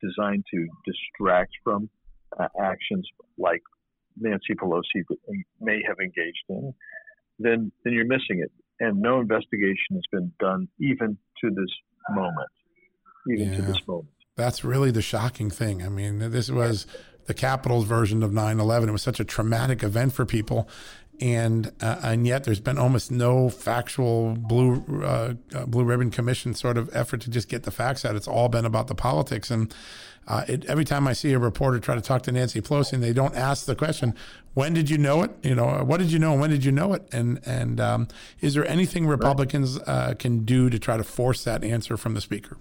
designed 0.00 0.44
to 0.52 0.68
distract 0.86 1.52
from 1.62 1.90
uh, 2.38 2.48
actions 2.60 3.06
like 3.38 3.62
Nancy 4.16 4.54
Pelosi 4.54 5.04
may 5.60 5.80
have 5.86 5.98
engaged 5.98 6.44
in, 6.48 6.74
then 7.38 7.72
then 7.84 7.92
you're 7.92 8.06
missing 8.06 8.40
it. 8.40 8.52
And 8.80 9.00
no 9.00 9.20
investigation 9.20 9.94
has 9.94 10.02
been 10.10 10.32
done 10.40 10.68
even 10.80 11.16
to 11.40 11.50
this 11.50 11.70
moment, 12.10 12.50
even 13.30 13.50
yeah. 13.50 13.56
to 13.56 13.62
this 13.62 13.78
moment. 13.86 14.08
That's 14.36 14.64
really 14.64 14.90
the 14.90 15.02
shocking 15.02 15.48
thing. 15.48 15.82
I 15.82 15.88
mean, 15.88 16.18
this 16.18 16.50
was 16.50 16.86
the 17.26 17.34
Capitol's 17.34 17.84
version 17.84 18.22
of 18.22 18.32
9/11. 18.32 18.88
It 18.88 18.92
was 18.92 19.02
such 19.02 19.20
a 19.20 19.24
traumatic 19.24 19.82
event 19.82 20.12
for 20.12 20.26
people, 20.26 20.68
and 21.20 21.72
uh, 21.80 22.00
and 22.02 22.26
yet 22.26 22.44
there's 22.44 22.60
been 22.60 22.78
almost 22.78 23.10
no 23.10 23.48
factual 23.48 24.34
blue 24.34 24.84
uh, 25.02 25.34
uh, 25.54 25.66
blue 25.66 25.84
ribbon 25.84 26.10
commission 26.10 26.54
sort 26.54 26.76
of 26.76 26.90
effort 26.94 27.20
to 27.22 27.30
just 27.30 27.48
get 27.48 27.62
the 27.62 27.70
facts 27.70 28.04
out. 28.04 28.16
It's 28.16 28.28
all 28.28 28.48
been 28.48 28.64
about 28.64 28.88
the 28.88 28.94
politics, 28.94 29.50
and 29.50 29.72
uh, 30.26 30.44
it, 30.48 30.64
every 30.66 30.84
time 30.84 31.06
I 31.06 31.12
see 31.12 31.32
a 31.32 31.38
reporter 31.38 31.78
try 31.78 31.94
to 31.94 32.00
talk 32.00 32.22
to 32.22 32.32
Nancy 32.32 32.60
Pelosi, 32.60 32.94
and 32.94 33.02
they 33.02 33.12
don't 33.12 33.34
ask 33.34 33.66
the 33.66 33.74
question, 33.74 34.14
"When 34.54 34.72
did 34.72 34.88
you 34.88 34.98
know 34.98 35.22
it? 35.22 35.32
You 35.42 35.54
know, 35.54 35.84
what 35.84 35.98
did 35.98 36.10
you 36.12 36.18
know? 36.18 36.32
And 36.32 36.40
when 36.40 36.50
did 36.50 36.64
you 36.64 36.72
know 36.72 36.94
it?" 36.94 37.06
And 37.12 37.40
and 37.46 37.80
um, 37.80 38.08
is 38.40 38.54
there 38.54 38.66
anything 38.66 39.06
Republicans 39.06 39.78
uh, 39.80 40.14
can 40.18 40.44
do 40.44 40.70
to 40.70 40.78
try 40.78 40.96
to 40.96 41.04
force 41.04 41.44
that 41.44 41.62
answer 41.62 41.96
from 41.96 42.14
the 42.14 42.20
speaker? 42.20 42.56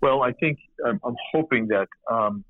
Well, 0.00 0.22
I 0.22 0.32
think 0.32 0.58
I'm, 0.84 1.00
I'm 1.04 1.16
hoping 1.32 1.68
that 1.68 1.86
um, 2.10 2.44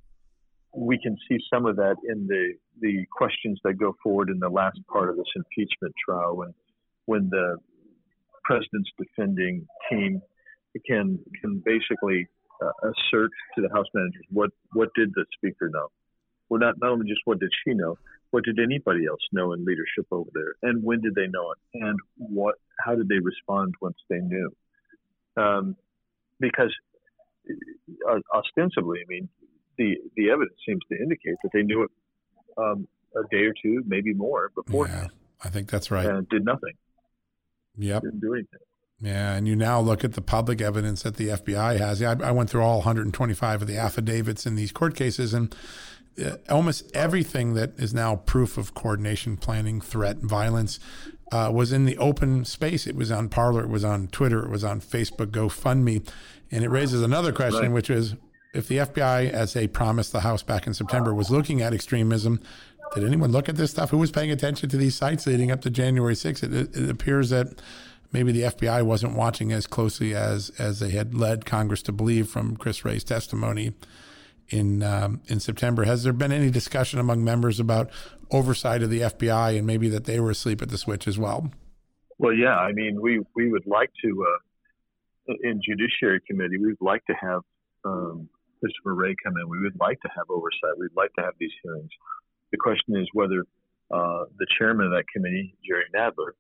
we 0.75 0.99
can 0.99 1.17
see 1.29 1.39
some 1.53 1.67
of 1.67 1.77
that 1.77 1.97
in 2.09 2.27
the 2.27 2.55
the 2.81 3.05
questions 3.17 3.61
that 3.65 3.75
go 3.75 3.95
forward 4.03 4.31
in 4.31 4.39
the 4.39 4.49
last 4.49 4.79
part 4.91 5.11
of 5.11 5.17
this 5.17 5.27
impeachment 5.37 5.95
trial, 6.07 6.37
when 6.37 6.55
when 7.07 7.29
the 7.31 7.57
president's 8.45 8.91
defending 8.99 9.67
team 9.91 10.21
can 10.87 11.19
can 11.41 11.63
basically 11.65 12.27
uh, 12.27 12.32
assert 12.83 13.31
to 13.55 13.63
the 13.63 13.69
House 13.73 13.87
managers 13.95 14.25
what 14.31 14.51
what 14.73 14.89
did 14.95 15.13
the 15.15 15.25
speaker 15.37 15.69
know? 15.73 15.89
Well, 16.49 16.61
not 16.61 16.75
not 16.81 16.93
only 16.93 17.09
just 17.09 17.23
what 17.25 17.41
did 17.41 17.51
she 17.65 17.75
know, 17.75 17.97
what 18.31 18.45
did 18.45 18.59
anybody 18.59 19.07
else 19.07 19.21
know 19.33 19.53
in 19.53 19.65
leadership 19.65 20.07
over 20.11 20.31
there, 20.35 20.55
and 20.63 20.83
when 20.83 21.01
did 21.01 21.15
they 21.15 21.27
know 21.29 21.53
it, 21.53 21.59
and 21.83 21.99
what 22.17 22.57
how 22.85 22.95
did 22.95 23.09
they 23.09 23.19
respond 23.19 23.75
once 23.81 23.97
they 24.09 24.19
knew? 24.19 24.51
Um, 25.37 25.77
because 26.41 26.75
uh, 28.09 28.19
ostensibly, 28.35 29.01
I 29.01 29.05
mean, 29.09 29.29
the 29.79 29.97
the 30.17 30.31
evidence 30.31 30.59
seems 30.67 30.81
to 30.91 30.99
indicate 30.99 31.37
that 31.43 31.51
they 31.53 31.63
knew 31.63 31.85
it 31.85 31.91
um, 32.57 32.87
a 33.17 33.23
day 33.31 33.45
or 33.45 33.55
two, 33.63 33.83
maybe 33.87 34.13
more 34.15 34.51
before. 34.55 34.89
Yeah, 34.89 35.09
I 35.43 35.49
think 35.49 35.71
that's 35.71 35.91
right. 35.91 36.07
And 36.07 36.29
did 36.29 36.45
nothing. 36.45 36.75
Yep. 37.79 38.03
Didn't 38.03 38.21
do 38.21 38.35
anything. 38.35 38.61
Yeah, 39.03 39.35
and 39.35 39.49
you 39.49 39.57
now 39.57 39.81
look 39.81 40.05
at 40.05 40.13
the 40.13 40.21
public 40.21 40.61
evidence 40.61 41.03
that 41.03 41.17
the 41.17 41.29
FBI 41.29 41.77
has. 41.79 42.01
Yeah, 42.01 42.15
I, 42.21 42.29
I 42.29 42.31
went 42.31 42.49
through 42.49 42.63
all 42.63 42.79
125 42.79 43.63
of 43.63 43.69
the 43.69 43.77
affidavits 43.77 44.47
in 44.47 44.55
these 44.55 44.71
court 44.71 44.95
cases, 44.95 45.35
and 45.35 45.55
uh, 46.25 46.37
almost 46.49 46.89
everything 46.95 47.55
that 47.55 47.73
is 47.79 47.93
now 47.93 48.17
proof 48.17 48.57
of 48.57 48.75
coordination, 48.75 49.37
planning, 49.37 49.81
threat, 49.81 50.19
violence 50.19 50.79
uh, 51.33 51.51
was 51.53 51.73
in 51.73 51.85
the 51.85 51.99
open 51.99 52.45
space. 52.45 52.87
It 52.87 52.95
was 52.95 53.11
on 53.11 53.29
Parler, 53.29 53.63
it 53.63 53.69
was 53.69 53.85
on 53.85 54.07
Twitter, 54.07 54.45
it 54.45 54.51
was 54.51 54.63
on 54.63 54.81
Facebook, 54.81 55.33
GoFundMe, 55.33 56.09
and 56.53 56.63
it 56.63 56.69
raises 56.69 57.03
another 57.03 57.33
question, 57.33 57.63
right. 57.63 57.73
which 57.73 57.91
is 57.91 58.15
if 58.55 58.69
the 58.69 58.77
FBI, 58.77 59.31
as 59.31 59.55
they 59.55 59.67
promised 59.67 60.13
the 60.13 60.21
House 60.21 60.45
back 60.45 60.69
in 60.69 60.75
September, 60.75 61.13
was 61.13 61.29
looking 61.29 61.61
at 61.61 61.73
extremism, 61.73 62.41
did 62.95 63.05
anyone 63.05 63.33
look 63.33 63.49
at 63.49 63.57
this 63.57 63.71
stuff? 63.71 63.91
Who 63.91 63.99
was 63.99 64.13
paying 64.13 64.31
attention 64.31 64.69
to 64.69 64.77
these 64.77 64.95
sites 64.95 65.27
leading 65.27 65.51
up 65.51 65.63
to 65.63 65.71
January 65.71 66.15
6th? 66.15 66.45
It, 66.45 66.77
it 66.77 66.91
appears 66.91 67.31
that 67.31 67.61
maybe 68.13 68.33
the 68.33 68.43
FBI 68.43 68.83
wasn't 68.83 69.15
watching 69.15 69.53
as 69.53 69.67
closely 69.67 70.15
as 70.15 70.51
as 70.59 70.81
they 70.81 70.91
had 70.91 71.15
led 71.15 71.45
Congress 71.45 71.83
to 71.83 71.93
believe 71.93 72.29
from 72.29 72.57
Chris 72.57 72.85
Wray's 72.85 73.05
testimony 73.05 73.73
in 74.49 74.83
um, 74.83 75.21
in 75.27 75.41
September. 75.41 75.85
Has 75.85 76.05
there 76.05 76.13
been 76.13 76.33
any 76.33 76.51
discussion 76.51 76.99
among 76.99 77.25
members 77.25 77.59
about 77.59 77.91
oversight 78.31 78.83
of 78.83 78.91
the 78.91 79.01
FBI 79.01 79.59
and 79.59 79.67
maybe 79.67 79.89
that 79.89 80.05
they 80.05 80.21
were 80.21 80.31
asleep 80.31 80.63
at 80.63 80.69
the 80.69 80.79
switch 80.79 81.09
as 81.09 81.19
well? 81.19 81.51
Well, 82.19 82.35
yeah. 82.35 82.57
I 82.57 82.73
mean, 82.73 83.01
we 83.01 83.21
we 83.35 83.51
would 83.51 83.67
like 83.67 83.91
to 84.05 84.27
uh, 85.29 85.35
in 85.43 85.61
Judiciary 85.65 86.21
Committee. 86.29 86.59
We'd 86.59 86.77
like 86.81 87.05
to 87.07 87.15
have 87.15 87.41
um, 87.85 88.29
Christopher 88.61 88.95
Wray 88.95 89.17
come 89.25 89.35
in. 89.37 89.49
We 89.49 89.61
would 89.61 89.79
like 89.81 90.01
to 90.03 90.09
have 90.17 90.27
oversight. 90.31 90.79
We'd 90.79 90.97
like 90.97 91.13
to 91.15 91.23
have 91.23 91.35
these 91.39 91.53
hearings. 91.63 91.91
The 92.53 92.59
question 92.59 92.97
is 92.97 93.09
whether 93.13 93.45
uh, 93.91 94.25
the 94.39 94.47
chairman 94.59 94.87
of 94.87 94.93
that 94.93 95.05
committee, 95.13 95.55
Jerry 95.67 95.85
Nadler, 95.95 96.33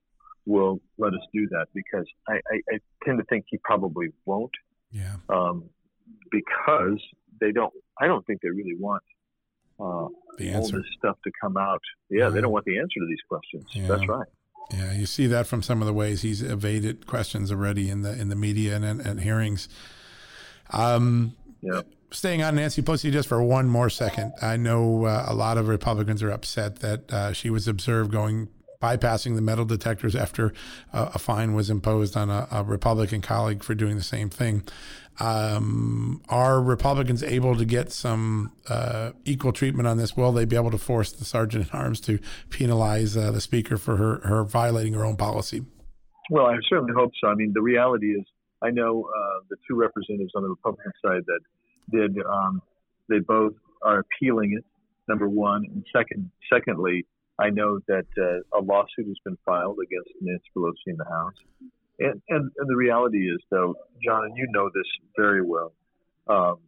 will 0.46 0.80
let 0.98 1.14
us 1.14 1.20
do 1.32 1.48
that 1.48 1.66
because 1.74 2.06
I, 2.28 2.34
I, 2.34 2.74
I 2.74 2.78
tend 3.04 3.18
to 3.18 3.24
think 3.24 3.44
he 3.48 3.58
probably 3.58 4.08
won't. 4.24 4.52
Yeah. 4.90 5.14
Um, 5.28 5.64
because 6.30 7.00
they 7.40 7.52
don't. 7.52 7.72
I 8.00 8.06
don't 8.06 8.26
think 8.26 8.40
they 8.42 8.48
really 8.48 8.76
want 8.78 9.02
uh, 9.80 10.08
the 10.38 10.50
answer. 10.50 10.76
all 10.76 10.82
this 10.82 10.90
stuff 10.98 11.16
to 11.24 11.30
come 11.40 11.56
out. 11.56 11.80
Yeah, 12.10 12.28
they 12.28 12.40
don't 12.40 12.52
want 12.52 12.64
the 12.64 12.78
answer 12.78 13.00
to 13.00 13.06
these 13.08 13.22
questions. 13.28 13.64
Yeah. 13.72 13.86
That's 13.86 14.08
right. 14.08 14.28
Yeah, 14.72 14.92
you 14.92 15.06
see 15.06 15.26
that 15.26 15.46
from 15.46 15.62
some 15.62 15.82
of 15.82 15.86
the 15.86 15.92
ways 15.92 16.22
he's 16.22 16.40
evaded 16.42 17.06
questions 17.06 17.50
already 17.50 17.90
in 17.90 18.02
the 18.02 18.18
in 18.18 18.28
the 18.28 18.36
media 18.36 18.76
and, 18.76 18.84
and 19.00 19.20
hearings. 19.20 19.68
Um, 20.70 21.36
yeah. 21.60 21.82
Staying 22.10 22.42
on 22.42 22.56
Nancy 22.56 22.82
Pelosi 22.82 23.10
just 23.10 23.28
for 23.28 23.42
one 23.42 23.68
more 23.68 23.88
second, 23.88 24.34
I 24.42 24.58
know 24.58 25.06
uh, 25.06 25.24
a 25.28 25.34
lot 25.34 25.56
of 25.56 25.68
Republicans 25.68 26.22
are 26.22 26.30
upset 26.30 26.80
that 26.80 27.10
uh, 27.10 27.32
she 27.32 27.48
was 27.48 27.66
observed 27.66 28.12
going 28.12 28.48
bypassing 28.82 29.36
the 29.36 29.40
metal 29.40 29.64
detectors 29.64 30.16
after 30.16 30.52
uh, 30.92 31.10
a 31.14 31.18
fine 31.18 31.54
was 31.54 31.70
imposed 31.70 32.16
on 32.16 32.30
a, 32.30 32.48
a, 32.50 32.64
Republican 32.64 33.20
colleague 33.20 33.62
for 33.62 33.74
doing 33.74 33.96
the 33.96 34.02
same 34.02 34.28
thing. 34.28 34.64
Um, 35.20 36.22
are 36.28 36.60
Republicans 36.60 37.22
able 37.22 37.56
to 37.56 37.64
get 37.64 37.92
some 37.92 38.52
uh, 38.68 39.12
equal 39.24 39.52
treatment 39.52 39.86
on 39.86 39.98
this? 39.98 40.16
Will 40.16 40.32
they 40.32 40.44
be 40.44 40.56
able 40.56 40.70
to 40.70 40.78
force 40.78 41.12
the 41.12 41.24
sergeant 41.24 41.68
at 41.68 41.74
arms 41.74 42.00
to 42.00 42.18
penalize 42.50 43.16
uh, 43.16 43.30
the 43.30 43.40
speaker 43.40 43.76
for 43.76 43.96
her, 43.96 44.20
her 44.24 44.42
violating 44.42 44.94
her 44.94 45.04
own 45.04 45.16
policy? 45.16 45.64
Well, 46.30 46.46
I 46.46 46.56
certainly 46.68 46.94
hope 46.96 47.12
so. 47.22 47.28
I 47.28 47.34
mean, 47.34 47.52
the 47.54 47.62
reality 47.62 48.12
is, 48.12 48.24
I 48.62 48.70
know 48.70 49.04
uh, 49.04 49.40
the 49.50 49.56
two 49.68 49.76
representatives 49.76 50.32
on 50.34 50.42
the 50.42 50.48
Republican 50.48 50.92
side 51.04 51.22
that 51.26 51.40
did. 51.90 52.16
Um, 52.26 52.62
they 53.08 53.18
both 53.18 53.54
are 53.82 54.00
appealing 54.00 54.54
it. 54.56 54.64
Number 55.08 55.28
one, 55.28 55.64
and 55.66 55.84
second, 55.94 56.30
secondly, 56.50 57.04
I 57.42 57.50
know 57.50 57.80
that 57.88 58.06
uh, 58.16 58.58
a 58.58 58.60
lawsuit 58.62 59.06
has 59.08 59.16
been 59.24 59.36
filed 59.44 59.78
against 59.82 60.10
Nancy 60.20 60.44
Pelosi 60.56 60.86
in 60.86 60.96
the 60.96 61.04
House. 61.04 61.34
And, 61.98 62.22
and, 62.28 62.50
and 62.56 62.68
the 62.68 62.76
reality 62.76 63.28
is, 63.28 63.40
though, 63.50 63.74
John, 64.04 64.26
and 64.26 64.36
you 64.36 64.46
know 64.50 64.70
this 64.72 64.86
very 65.16 65.42
well, 65.42 65.72
um, 66.28 66.58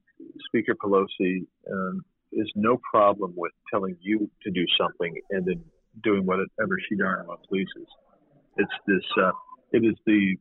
Speaker 0.48 0.74
Pelosi 0.74 1.46
um, 1.70 2.04
is 2.32 2.50
no 2.56 2.80
problem 2.90 3.34
with 3.36 3.52
telling 3.72 3.96
you 4.00 4.28
to 4.42 4.50
do 4.50 4.64
something 4.78 5.14
and 5.30 5.46
then 5.46 5.62
doing 6.02 6.26
whatever 6.26 6.78
she 6.88 6.96
darn 6.96 7.26
well 7.28 7.40
pleases. 7.48 7.88
It's 8.56 8.72
this, 8.88 9.04
uh, 9.22 9.30
it 9.72 9.84
is 9.84 9.94
the, 10.06 10.36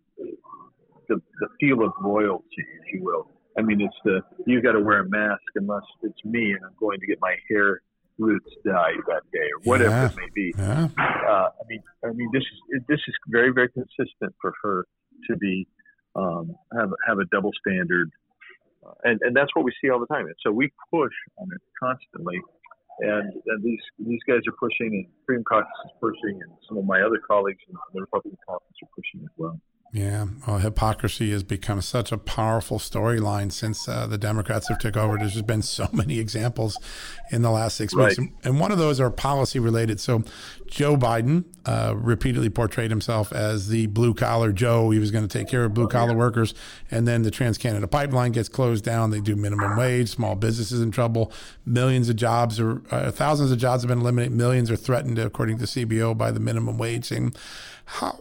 the, 1.10 1.22
the 1.42 1.48
feel 1.60 1.86
of 1.86 1.92
royalty, 2.02 2.46
if 2.58 2.94
you 2.94 3.04
will. 3.04 3.30
I 3.56 3.62
mean, 3.62 3.82
it's 3.82 3.96
the, 4.04 4.22
you 4.48 4.64
got 4.64 4.72
to 4.72 4.82
wear 4.82 5.02
a 5.02 5.10
mask 5.10 5.42
unless 5.56 5.84
it's 6.02 6.26
me 6.26 6.54
and 6.54 6.60
I'm 6.66 6.76
going 6.80 7.00
to 7.00 7.06
get 7.06 7.20
my 7.22 7.36
hair 7.50 7.82
roots 8.18 8.50
dyed 8.66 9.02
that 9.08 9.24
day 9.32 9.48
or 9.56 9.62
whatever 9.64 9.96
yeah. 9.96 10.10
it 10.10 10.16
may 10.16 10.30
be. 10.34 10.54
Yeah. 10.58 10.88
Uh, 10.98 11.50
I 11.50 11.64
mean, 11.68 11.84
I 12.06 12.12
mean, 12.12 12.30
this 12.34 12.44
is 12.44 12.82
this 12.88 13.00
is 13.08 13.16
very 13.28 13.52
very 13.52 13.70
consistent 13.70 14.34
for 14.42 14.54
her 14.62 14.86
to 15.30 15.38
be 15.38 15.68
um, 16.16 16.56
have 16.78 16.92
have 17.08 17.20
a 17.20 17.26
double 17.32 17.52
standard, 17.66 18.12
uh, 18.86 18.94
and 19.04 19.20
and 19.24 19.36
that's 19.36 19.50
what 19.56 19.66
we 19.66 19.74
see 19.82 19.90
all 19.90 20.00
the 20.00 20.08
time. 20.08 20.26
And 20.26 20.36
so 20.46 20.52
we 20.52 20.72
push 20.92 21.14
on 21.40 21.48
it 21.54 21.62
constantly, 21.82 22.40
and, 23.00 23.34
and 23.48 23.64
these 23.64 23.82
these 24.00 24.22
guys 24.28 24.42
are 24.48 24.56
pushing, 24.60 24.94
and 24.94 25.06
Freedom 25.26 25.44
Caucus 25.44 25.72
is 25.86 25.92
pushing, 26.00 26.42
and 26.42 26.52
some 26.68 26.78
of 26.78 26.86
my 26.86 27.02
other 27.02 27.20
colleagues 27.26 27.62
in 27.68 27.76
the 27.94 28.02
Republican 28.02 28.38
caucus 28.48 28.78
are 28.84 28.90
pushing 28.96 29.26
as 29.26 29.34
well. 29.38 29.60
Yeah, 29.96 30.26
well, 30.48 30.58
hypocrisy 30.58 31.30
has 31.34 31.44
become 31.44 31.80
such 31.82 32.12
a 32.12 32.18
powerful 32.18 32.80
storyline 32.80 33.52
since 33.52 33.88
uh, 33.88 34.08
the 34.08 34.18
Democrats 34.18 34.68
have 34.70 34.80
took 34.80 34.98
over. 34.98 35.20
There's 35.20 35.34
just 35.34 35.46
been 35.46 35.62
so 35.62 35.88
many 35.94 36.18
examples 36.18 36.80
in 37.30 37.44
the 37.44 37.52
last 37.52 37.78
six 37.78 37.94
weeks, 37.96 38.18
Right. 38.18 38.30
and 38.44 38.60
one 38.60 38.72
of 38.72 38.80
those 38.80 39.00
are 39.00 39.12
policy 39.12 39.60
related. 39.60 40.00
So, 40.00 40.24
Joe 40.66 40.98
Biden 40.98 41.44
uh, 41.68 41.94
repeatedly 41.96 42.50
portrayed 42.50 42.90
himself 42.90 43.32
as 43.32 43.68
the 43.68 43.86
blue 43.86 44.16
collar 44.16 44.52
Joe. 44.52 44.90
He 44.90 44.98
was 44.98 45.12
going 45.12 45.28
to 45.28 45.38
take 45.38 45.48
care 45.48 45.64
of 45.64 45.76
blue 45.76 45.88
collar 45.88 46.16
workers, 46.18 46.56
and 46.90 47.08
then 47.08 47.22
the 47.22 47.30
Trans 47.30 47.60
Canada 47.60 47.88
Pipeline 47.88 48.32
gets 48.32 48.50
closed 48.50 48.84
down. 48.84 49.12
They 49.12 49.22
do 49.22 49.36
minimum 49.36 49.78
wage. 49.78 50.10
Small 50.10 50.34
businesses 50.34 50.82
in 50.82 50.90
trouble. 50.90 51.32
Millions 51.68 52.10
of 52.10 52.16
jobs 52.16 52.60
or 52.60 52.82
uh, 52.90 53.12
thousands 53.12 53.52
of 53.52 53.60
jobs 53.60 53.84
have 53.84 53.90
been 53.90 54.00
eliminated. 54.00 54.36
Millions 54.36 54.72
are 54.72 54.76
threatened, 54.76 55.20
according 55.20 55.60
to 55.60 55.66
CBO, 55.66 56.18
by 56.18 56.32
the 56.32 56.40
minimum 56.40 56.80
wage 56.80 57.10
thing. 57.10 57.32
How 57.86 58.18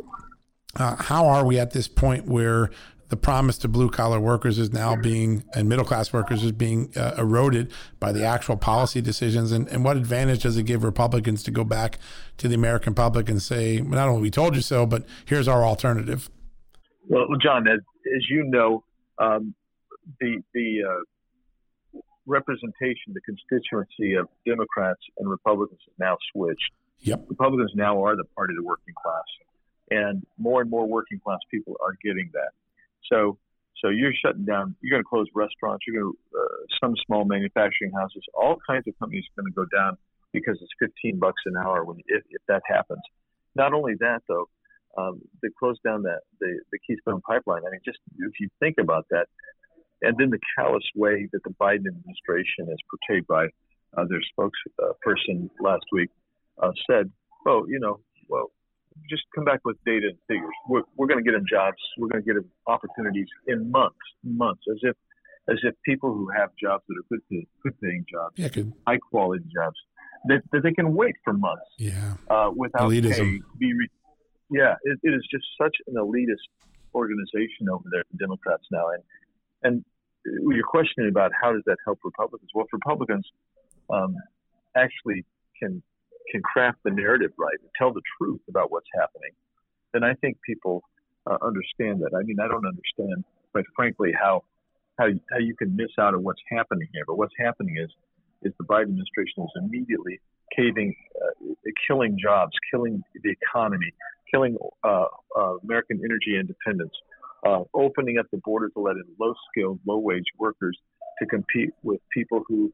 uh, 0.76 0.96
how 0.96 1.26
are 1.26 1.44
we 1.44 1.58
at 1.58 1.72
this 1.72 1.88
point 1.88 2.26
where 2.26 2.70
the 3.08 3.16
promise 3.16 3.58
to 3.58 3.68
blue 3.68 3.90
collar 3.90 4.18
workers 4.18 4.58
is 4.58 4.72
now 4.72 4.96
being 4.96 5.44
and 5.54 5.68
middle 5.68 5.84
class 5.84 6.12
workers 6.14 6.42
is 6.42 6.52
being 6.52 6.90
uh, 6.96 7.14
eroded 7.18 7.70
by 8.00 8.10
the 8.10 8.24
actual 8.24 8.56
policy 8.56 9.00
decisions? 9.00 9.52
And, 9.52 9.68
and 9.68 9.84
what 9.84 9.96
advantage 9.96 10.42
does 10.44 10.56
it 10.56 10.62
give 10.64 10.82
republicans 10.82 11.42
to 11.42 11.50
go 11.50 11.62
back 11.62 11.98
to 12.38 12.48
the 12.48 12.54
american 12.54 12.94
public 12.94 13.28
and 13.28 13.42
say 13.42 13.80
not 13.80 14.08
only 14.08 14.22
we 14.22 14.30
told 14.30 14.54
you 14.54 14.62
so 14.62 14.86
but 14.86 15.04
here's 15.26 15.46
our 15.46 15.64
alternative? 15.64 16.30
Well, 17.08 17.26
John, 17.42 17.66
as, 17.68 17.80
as 17.80 18.22
you 18.30 18.44
know, 18.44 18.84
um, 19.18 19.54
the 20.20 20.42
the 20.54 20.82
uh, 20.88 22.00
representation, 22.26 23.12
the 23.12 23.20
constituency 23.20 24.14
of 24.14 24.28
Democrats 24.46 25.00
and 25.18 25.28
Republicans 25.28 25.80
has 25.86 25.94
now 25.98 26.16
switched. 26.32 26.72
yep. 27.00 27.24
Republicans 27.28 27.72
now 27.74 28.04
are 28.04 28.16
the 28.16 28.24
party 28.36 28.52
of 28.52 28.62
the 28.62 28.66
working 28.66 28.94
class, 29.02 29.24
and 29.92 30.24
more 30.38 30.62
and 30.62 30.70
more 30.70 30.86
working 30.86 31.20
class 31.20 31.38
people 31.50 31.76
are 31.84 31.94
getting 32.02 32.30
that. 32.32 32.52
So, 33.12 33.38
so 33.82 33.90
you're 33.90 34.12
shutting 34.24 34.44
down. 34.44 34.74
You're 34.80 34.92
going 34.96 35.02
to 35.02 35.08
close 35.08 35.26
restaurants. 35.34 35.84
You're 35.86 36.02
going 36.02 36.12
to 36.12 36.38
uh, 36.38 36.60
some 36.82 36.94
small 37.06 37.24
manufacturing 37.24 37.92
houses. 37.92 38.22
All 38.34 38.56
kinds 38.66 38.86
of 38.88 38.98
companies 38.98 39.24
are 39.24 39.42
going 39.42 39.52
to 39.52 39.56
go 39.56 39.66
down 39.76 39.98
because 40.32 40.56
it's 40.62 40.72
15 40.78 41.18
bucks 41.18 41.42
an 41.46 41.56
hour 41.56 41.84
when 41.84 41.98
if, 42.06 42.22
if 42.30 42.42
that 42.48 42.62
happens. 42.66 43.02
Not 43.54 43.74
only 43.74 43.94
that 44.00 44.20
though, 44.28 44.48
um, 44.96 45.20
they 45.42 45.48
closed 45.58 45.80
down 45.82 46.02
the, 46.02 46.18
the 46.40 46.60
the 46.70 46.78
Keystone 46.86 47.20
Pipeline. 47.22 47.62
I 47.66 47.70
mean, 47.70 47.80
just 47.84 47.98
if 48.18 48.32
you 48.40 48.48
think 48.60 48.76
about 48.78 49.06
that, 49.10 49.26
and 50.02 50.16
then 50.18 50.30
the 50.30 50.38
callous 50.56 50.84
way 50.94 51.28
that 51.32 51.42
the 51.44 51.54
Biden 51.60 51.86
administration 51.86 52.68
is 52.68 52.78
portrayed 52.90 53.26
by 53.26 53.46
uh, 53.96 54.04
their 54.08 54.20
spokesperson 54.32 55.48
last 55.60 55.84
week 55.92 56.10
uh, 56.62 56.72
said, 56.90 57.10
"Oh, 57.46 57.66
you 57.68 57.80
know, 57.80 58.00
well, 58.28 58.50
just 59.08 59.22
come 59.34 59.44
back 59.44 59.60
with 59.64 59.76
data 59.84 60.08
and 60.08 60.18
figures. 60.28 60.54
We're, 60.68 60.82
we're 60.96 61.06
going 61.06 61.22
to 61.22 61.24
get 61.24 61.36
them 61.36 61.44
jobs. 61.48 61.78
We're 61.98 62.08
going 62.08 62.22
to 62.22 62.26
get 62.26 62.34
them 62.34 62.50
opportunities 62.66 63.28
in 63.46 63.70
months, 63.70 63.98
months, 64.24 64.62
as 64.70 64.78
if 64.82 64.96
as 65.48 65.58
if 65.64 65.74
people 65.84 66.14
who 66.14 66.28
have 66.36 66.50
jobs 66.60 66.84
that 66.88 66.94
are 66.94 67.06
good 67.10 67.20
paying, 67.28 67.46
good 67.62 67.80
paying 67.80 68.04
jobs, 68.10 68.34
yeah 68.36 68.62
high 68.86 68.98
quality 68.98 69.44
jobs, 69.52 69.76
that, 70.26 70.40
that 70.52 70.62
they 70.62 70.72
can 70.72 70.94
wait 70.94 71.16
for 71.24 71.32
months 71.32 71.66
yeah 71.78 72.14
uh, 72.30 72.50
without 72.54 72.90
Elitism. 72.90 73.18
pay. 73.18 73.40
Be 73.58 73.72
re- 73.74 73.90
yeah, 74.50 74.74
it, 74.84 74.98
it 75.02 75.10
is 75.10 75.26
just 75.30 75.44
such 75.60 75.76
an 75.88 75.94
elitist 75.94 76.46
organization 76.94 77.68
over 77.72 77.84
there, 77.90 78.04
the 78.12 78.18
Democrats 78.18 78.64
now, 78.70 78.84
and 78.90 79.02
and 79.64 79.84
you're 80.24 80.66
questioning 80.66 81.08
about 81.10 81.32
how 81.40 81.52
does 81.52 81.62
that 81.66 81.76
help 81.84 81.98
Republicans? 82.04 82.50
Well, 82.54 82.66
Republicans 82.72 83.26
um, 83.90 84.14
actually 84.76 85.24
can 85.60 85.82
can 86.30 86.42
craft 86.42 86.78
the 86.84 86.90
narrative 86.90 87.32
right 87.38 87.56
and 87.60 87.70
tell 87.76 87.92
the 87.92 88.02
truth 88.18 88.40
about 88.48 88.70
what's 88.70 88.88
happening, 88.94 89.32
then 89.92 90.04
I 90.04 90.14
think 90.14 90.38
people 90.46 90.82
uh, 91.26 91.38
understand 91.42 92.00
that. 92.02 92.12
I 92.16 92.22
mean, 92.22 92.38
I 92.40 92.48
don't 92.48 92.66
understand, 92.66 93.24
quite 93.52 93.64
frankly, 93.76 94.12
how 94.12 94.44
how 94.98 95.06
how 95.30 95.38
you 95.38 95.54
can 95.56 95.74
miss 95.74 95.90
out 95.98 96.14
on 96.14 96.22
what's 96.22 96.42
happening 96.50 96.88
here. 96.92 97.04
But 97.06 97.16
what's 97.16 97.34
happening 97.38 97.76
is 97.78 97.90
is 98.42 98.52
the 98.58 98.64
Biden 98.64 98.90
administration 98.90 99.44
is 99.44 99.50
immediately 99.56 100.20
caving, 100.56 100.94
uh, 101.24 101.54
killing 101.86 102.18
jobs, 102.20 102.52
killing 102.70 103.02
the 103.22 103.30
economy, 103.30 103.90
killing 104.32 104.56
uh, 104.84 105.06
uh, 105.36 105.54
American 105.64 106.00
energy 106.04 106.38
independence, 106.38 106.92
uh, 107.46 107.62
opening 107.74 108.18
up 108.18 108.26
the 108.32 108.38
border 108.38 108.68
to 108.70 108.80
let 108.80 108.96
in 108.96 109.04
low-skilled, 109.18 109.78
low-wage 109.86 110.26
workers 110.38 110.76
to 111.18 111.26
compete 111.26 111.70
with 111.82 112.00
people 112.12 112.42
who 112.48 112.72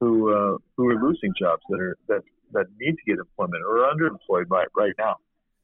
who 0.00 0.32
uh, 0.32 0.58
who 0.76 0.88
are 0.90 1.02
losing 1.02 1.32
jobs 1.38 1.62
that 1.70 1.80
are 1.80 1.96
that 2.08 2.22
that 2.52 2.66
need 2.78 2.92
to 2.92 3.04
get 3.06 3.18
employment 3.18 3.62
or 3.68 3.84
are 3.84 3.94
underemployed 3.94 4.46
right 4.48 4.68
right 4.76 4.94
now. 4.98 5.16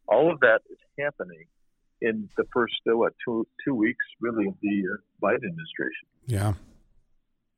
All 0.08 0.32
of 0.32 0.40
that 0.40 0.60
is 0.70 0.78
happening 0.98 1.44
in 2.00 2.28
the 2.36 2.44
first 2.52 2.74
uh, 2.90 2.96
what 2.96 3.14
two 3.24 3.46
two 3.64 3.74
weeks 3.74 4.04
really 4.20 4.48
of 4.48 4.54
the 4.60 4.82
uh, 4.92 5.26
Biden 5.26 5.46
administration. 5.46 6.06
Yeah. 6.26 6.54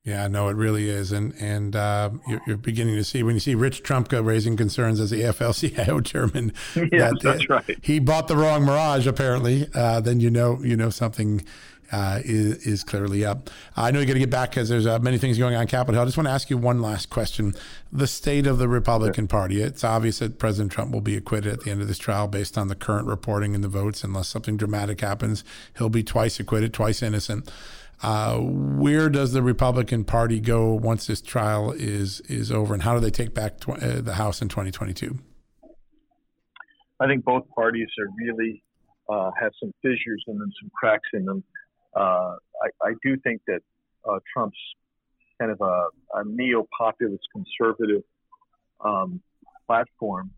Yeah, 0.05 0.27
no, 0.27 0.49
it 0.49 0.55
really 0.55 0.87
is, 0.87 1.11
and 1.11 1.33
and 1.39 1.75
uh, 1.75 2.11
you're, 2.27 2.41
you're 2.45 2.57
beginning 2.57 2.95
to 2.95 3.03
see 3.03 3.23
when 3.23 3.33
you 3.33 3.39
see 3.39 3.55
Rich 3.55 3.81
Trumka 3.81 4.23
raising 4.23 4.55
concerns 4.55 4.99
as 4.99 5.09
the 5.09 5.21
AFL-CIO 5.23 5.99
chairman. 6.01 6.53
yes, 6.75 6.91
that, 6.91 7.19
that's 7.23 7.41
uh, 7.49 7.53
right. 7.55 7.79
He 7.81 7.97
bought 7.97 8.27
the 8.27 8.37
wrong 8.37 8.65
Mirage, 8.65 9.07
apparently. 9.07 9.67
Uh, 9.73 10.01
then 10.01 10.19
you 10.19 10.29
know 10.29 10.61
you 10.61 10.77
know 10.77 10.91
something 10.91 11.43
uh, 11.91 12.19
is 12.23 12.65
is 12.65 12.83
clearly 12.83 13.25
up. 13.25 13.49
I 13.75 13.91
know 13.91 13.99
you 13.99 14.05
got 14.05 14.13
to 14.13 14.19
get 14.19 14.29
back 14.29 14.51
because 14.51 14.69
there's 14.69 14.87
uh, 14.87 14.99
many 14.99 15.17
things 15.17 15.37
going 15.37 15.55
on 15.55 15.67
Capitol 15.67 15.95
Hill. 15.95 16.03
I 16.03 16.05
just 16.05 16.17
want 16.17 16.27
to 16.27 16.31
ask 16.33 16.49
you 16.49 16.57
one 16.57 16.81
last 16.81 17.09
question: 17.09 17.53
the 17.91 18.07
state 18.07 18.47
of 18.47 18.57
the 18.57 18.67
Republican 18.67 19.27
Party. 19.27 19.61
It's 19.61 19.83
obvious 19.83 20.19
that 20.19 20.39
President 20.39 20.71
Trump 20.71 20.91
will 20.91 21.01
be 21.01 21.15
acquitted 21.15 21.53
at 21.53 21.61
the 21.61 21.71
end 21.71 21.81
of 21.81 21.87
this 21.87 21.97
trial 21.97 22.27
based 22.27 22.57
on 22.57 22.67
the 22.67 22.75
current 22.75 23.07
reporting 23.07 23.55
and 23.55 23.63
the 23.63 23.69
votes, 23.69 24.03
unless 24.03 24.27
something 24.27 24.57
dramatic 24.57 25.01
happens. 25.01 25.43
He'll 25.77 25.89
be 25.89 26.03
twice 26.03 26.39
acquitted, 26.39 26.73
twice 26.73 27.01
innocent. 27.01 27.51
Uh, 28.03 28.37
where 28.39 29.09
does 29.09 29.31
the 29.31 29.41
Republican 29.41 30.03
Party 30.03 30.39
go 30.39 30.73
once 30.73 31.07
this 31.07 31.21
trial 31.21 31.71
is 31.71 32.19
is 32.21 32.51
over, 32.51 32.73
and 32.73 32.83
how 32.83 32.93
do 32.93 32.99
they 32.99 33.11
take 33.11 33.33
back 33.33 33.59
tw- 33.59 33.81
uh, 33.81 34.01
the 34.01 34.15
House 34.15 34.41
in 34.41 34.49
2022? 34.49 35.17
I 36.99 37.07
think 37.07 37.25
both 37.25 37.43
parties 37.53 37.87
are 37.99 38.07
really 38.17 38.63
uh, 39.09 39.31
have 39.39 39.51
some 39.59 39.73
fissures 39.81 40.23
and 40.27 40.39
them, 40.39 40.51
some 40.61 40.71
cracks 40.73 41.07
in 41.13 41.25
them. 41.25 41.43
Uh, 41.95 42.35
I, 42.61 42.89
I, 42.89 42.93
do 43.03 43.15
think 43.23 43.41
that 43.47 43.61
uh, 44.07 44.19
Trump's 44.33 44.57
kind 45.39 45.51
of 45.51 45.61
a, 45.61 45.87
a 46.19 46.23
neo-populist 46.25 47.23
conservative 47.31 48.03
um, 48.83 49.21
platform 49.65 50.31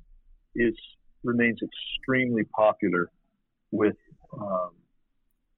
is 0.56 0.76
remains 1.24 1.60
extremely 1.62 2.43
popular 2.56 3.10
with 3.72 3.96
um, 4.39 4.70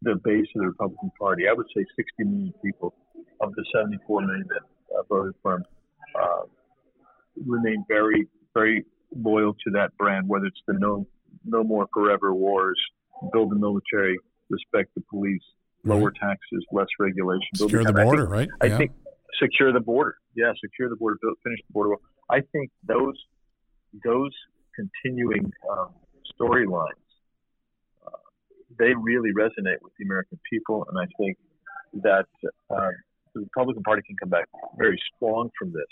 the 0.02 0.16
base 0.24 0.48
of 0.56 0.62
the 0.62 0.68
Republican 0.68 1.12
Party. 1.20 1.44
I 1.50 1.54
would 1.54 1.68
say 1.76 1.86
60 1.96 2.24
million 2.24 2.54
people 2.64 2.94
of 3.42 3.54
the 3.56 3.66
74 3.76 4.22
million 4.22 4.46
that 4.48 4.98
uh, 4.98 5.04
voted 5.10 5.36
for 5.42 5.56
him 5.56 5.66
uh, 6.20 6.44
remain 7.46 7.84
very, 7.88 8.28
very 8.54 8.86
loyal 9.16 9.54
to 9.66 9.72
that 9.72 9.96
brand. 9.98 10.28
Whether 10.28 10.48
it's 10.48 10.62
the 10.68 10.74
no, 10.74 11.06
no 11.46 11.64
more 11.64 11.88
forever 11.94 12.34
wars, 12.34 12.80
build 13.32 13.52
the 13.52 13.56
military, 13.56 14.18
respect 14.50 14.90
the 14.96 15.04
police, 15.10 15.44
lower 15.84 16.12
mm-hmm. 16.12 16.26
taxes, 16.26 16.65
less 16.72 16.88
regulation, 17.00 17.48
secure 17.56 17.84
the 17.84 17.94
border, 17.94 18.34
I 18.34 18.39
think, 18.39 18.52
right? 18.62 18.74
I 18.74 18.78
think 18.78 18.92
secure 19.42 19.72
the 19.72 19.80
border. 19.80 20.18
Yeah, 20.36 20.52
secure 20.60 20.89
the 20.89 20.96
border, 20.96 21.18
build, 21.22 21.38
finish 21.44 21.60
the 21.68 21.74
border. 21.74 21.96
I 22.30 22.42
think 22.52 22.72
those 22.88 23.15
those 24.04 24.32
continuing 24.76 25.52
um, 25.72 25.89
storylines 26.39 26.92
uh, 28.06 28.12
they 28.78 28.94
really 28.94 29.32
resonate 29.32 29.82
with 29.82 29.94
the 29.98 30.06
American 30.06 30.39
people, 30.50 30.86
and 30.89 31.00
I 31.00 31.06
think 31.18 31.38
that 32.04 32.28
uh, 32.70 32.89
the 33.34 33.42
Republican 33.42 33.84
Party 33.84 34.02
can 34.06 34.15
come 34.18 34.30
back 34.30 34.48
very 34.78 35.00
strong 35.15 35.50
from 35.58 35.72
this. 35.72 35.92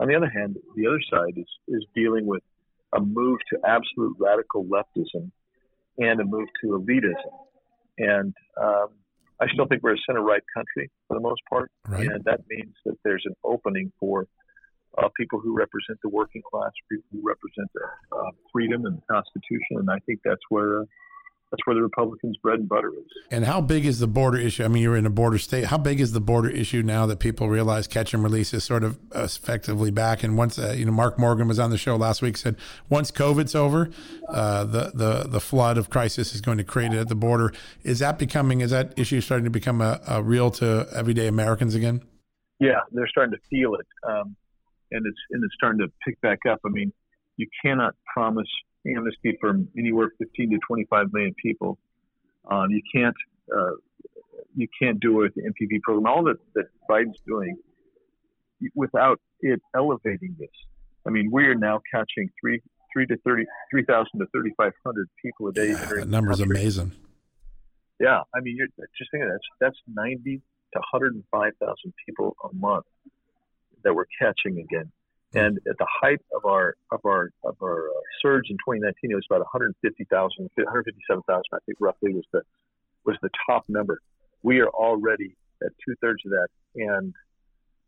On 0.00 0.08
the 0.08 0.14
other 0.14 0.28
hand, 0.28 0.56
the 0.76 0.86
other 0.86 1.00
side 1.10 1.34
is 1.36 1.48
is 1.68 1.84
dealing 1.94 2.26
with 2.26 2.42
a 2.94 3.00
move 3.00 3.38
to 3.50 3.58
absolute 3.66 4.16
radical 4.18 4.64
leftism 4.64 5.30
and 5.98 6.20
a 6.20 6.24
move 6.24 6.48
to 6.62 6.68
elitism, 6.68 7.32
and 7.98 8.34
um, 8.60 8.88
I 9.40 9.46
still 9.52 9.66
think 9.66 9.82
we're 9.82 9.94
a 9.94 9.98
center 10.06 10.22
right 10.22 10.42
country 10.54 10.90
for 11.06 11.14
the 11.14 11.20
most 11.20 11.40
part, 11.48 11.70
right. 11.86 12.06
and 12.06 12.24
that 12.24 12.40
means 12.48 12.74
that 12.84 12.96
there's 13.04 13.24
an 13.26 13.34
opening 13.44 13.92
for 14.00 14.26
uh, 14.96 15.08
people 15.16 15.38
who 15.38 15.54
represent 15.54 15.98
the 16.02 16.08
working 16.08 16.42
class, 16.50 16.70
people 16.90 17.04
who 17.12 17.20
represent 17.22 17.68
the, 17.74 18.16
uh, 18.16 18.30
freedom 18.52 18.84
and 18.86 18.96
the 18.96 19.02
Constitution, 19.10 19.78
and 19.78 19.90
I 19.90 19.98
think 20.06 20.20
that's 20.24 20.42
where 20.48 20.80
uh, 20.80 20.84
that's 21.50 21.66
where 21.66 21.74
the 21.74 21.82
Republicans' 21.82 22.36
bread 22.42 22.58
and 22.58 22.68
butter 22.68 22.92
is. 22.92 23.06
And 23.30 23.44
how 23.44 23.60
big 23.60 23.86
is 23.86 24.00
the 24.00 24.06
border 24.06 24.38
issue? 24.38 24.64
I 24.64 24.68
mean, 24.68 24.82
you're 24.82 24.96
in 24.96 25.06
a 25.06 25.10
border 25.10 25.38
state. 25.38 25.64
How 25.64 25.78
big 25.78 25.98
is 26.00 26.12
the 26.12 26.20
border 26.20 26.50
issue 26.50 26.82
now 26.82 27.06
that 27.06 27.20
people 27.20 27.48
realize 27.48 27.86
catch 27.86 28.12
and 28.12 28.22
release 28.22 28.52
is 28.52 28.64
sort 28.64 28.84
of 28.84 28.98
effectively 29.14 29.90
back? 29.90 30.22
And 30.22 30.36
once, 30.36 30.58
uh, 30.58 30.74
you 30.76 30.84
know, 30.84 30.92
Mark 30.92 31.18
Morgan 31.18 31.48
was 31.48 31.58
on 31.58 31.70
the 31.70 31.78
show 31.78 31.96
last 31.96 32.20
week, 32.20 32.36
said 32.36 32.56
once 32.90 33.10
COVID's 33.10 33.54
over, 33.54 33.90
uh, 34.28 34.64
the 34.64 34.92
the 34.94 35.26
the 35.28 35.40
flood 35.40 35.78
of 35.78 35.88
crisis 35.88 36.34
is 36.34 36.40
going 36.40 36.58
to 36.58 36.64
create 36.64 36.92
it 36.92 36.98
at 36.98 37.08
the 37.08 37.14
border. 37.14 37.52
Is 37.82 38.00
that 38.00 38.18
becoming? 38.18 38.60
Is 38.60 38.70
that 38.70 38.92
issue 38.98 39.20
starting 39.22 39.44
to 39.44 39.50
become 39.50 39.80
a, 39.80 40.00
a 40.06 40.22
real 40.22 40.50
to 40.52 40.86
everyday 40.94 41.28
Americans 41.28 41.74
again? 41.74 42.02
Yeah, 42.60 42.80
they're 42.92 43.08
starting 43.08 43.32
to 43.32 43.40
feel 43.48 43.74
it, 43.74 43.86
um, 44.06 44.36
and 44.90 45.06
it's 45.06 45.18
and 45.30 45.42
it's 45.42 45.54
starting 45.54 45.80
to 45.80 45.90
pick 46.04 46.20
back 46.20 46.40
up. 46.50 46.60
I 46.66 46.68
mean, 46.68 46.92
you 47.38 47.46
cannot 47.64 47.94
promise 48.12 48.48
amnesty 48.86 49.36
for 49.40 49.54
anywhere 49.76 50.10
15 50.18 50.50
to 50.50 50.58
25 50.66 51.12
million 51.12 51.34
people. 51.42 51.78
Um, 52.50 52.70
you 52.70 52.82
can't 52.94 53.16
uh, 53.54 53.72
you 54.54 54.68
can't 54.80 55.00
do 55.00 55.22
it 55.22 55.34
with 55.34 55.34
the 55.34 55.42
MPP 55.42 55.82
program. 55.82 56.06
All 56.06 56.24
that 56.24 56.36
that 56.54 56.66
Biden's 56.88 57.18
doing 57.26 57.56
without 58.74 59.20
it 59.40 59.60
elevating 59.76 60.36
this. 60.38 60.48
I 61.06 61.10
mean, 61.10 61.30
we 61.30 61.44
are 61.44 61.54
now 61.54 61.80
catching 61.92 62.30
three 62.40 62.60
three 62.92 63.06
to 63.06 63.16
thirty 63.18 63.44
three 63.70 63.84
thousand 63.84 64.20
to 64.20 64.26
thirty 64.34 64.52
five 64.56 64.72
hundred 64.84 65.08
people 65.22 65.48
a 65.48 65.52
day. 65.52 65.68
Yeah, 65.68 65.86
that 65.96 66.08
number's 66.08 66.40
amazing. 66.40 66.92
Yeah, 68.00 68.20
I 68.34 68.40
mean, 68.40 68.56
you're 68.56 68.68
just 68.96 69.10
thinking 69.10 69.28
that's 69.28 69.46
that's 69.60 69.78
ninety 69.86 70.40
to 70.72 70.78
one 70.78 70.82
hundred 70.90 71.14
and 71.14 71.24
five 71.30 71.52
thousand 71.60 71.92
people 72.06 72.36
a 72.44 72.54
month 72.54 72.86
that 73.84 73.94
we're 73.94 74.06
catching 74.20 74.58
again. 74.58 74.90
And 75.34 75.58
at 75.68 75.76
the 75.78 75.86
height 75.88 76.20
of 76.34 76.46
our 76.46 76.74
of 76.90 77.00
our 77.04 77.30
of 77.44 77.56
our 77.62 77.88
uh, 77.88 78.00
surge 78.22 78.48
in 78.48 78.56
2019, 78.56 79.10
it 79.10 79.14
was 79.14 79.26
about 79.28 79.40
150,000, 79.40 80.50
157,000, 80.56 81.42
I 81.52 81.58
think 81.66 81.78
roughly 81.80 82.14
was 82.14 82.24
the 82.32 82.42
was 83.04 83.16
the 83.20 83.30
top 83.46 83.64
number. 83.68 84.00
We 84.42 84.60
are 84.60 84.68
already 84.68 85.36
at 85.62 85.72
two 85.86 85.94
thirds 86.00 86.22
of 86.24 86.30
that, 86.30 86.48
and 86.76 87.14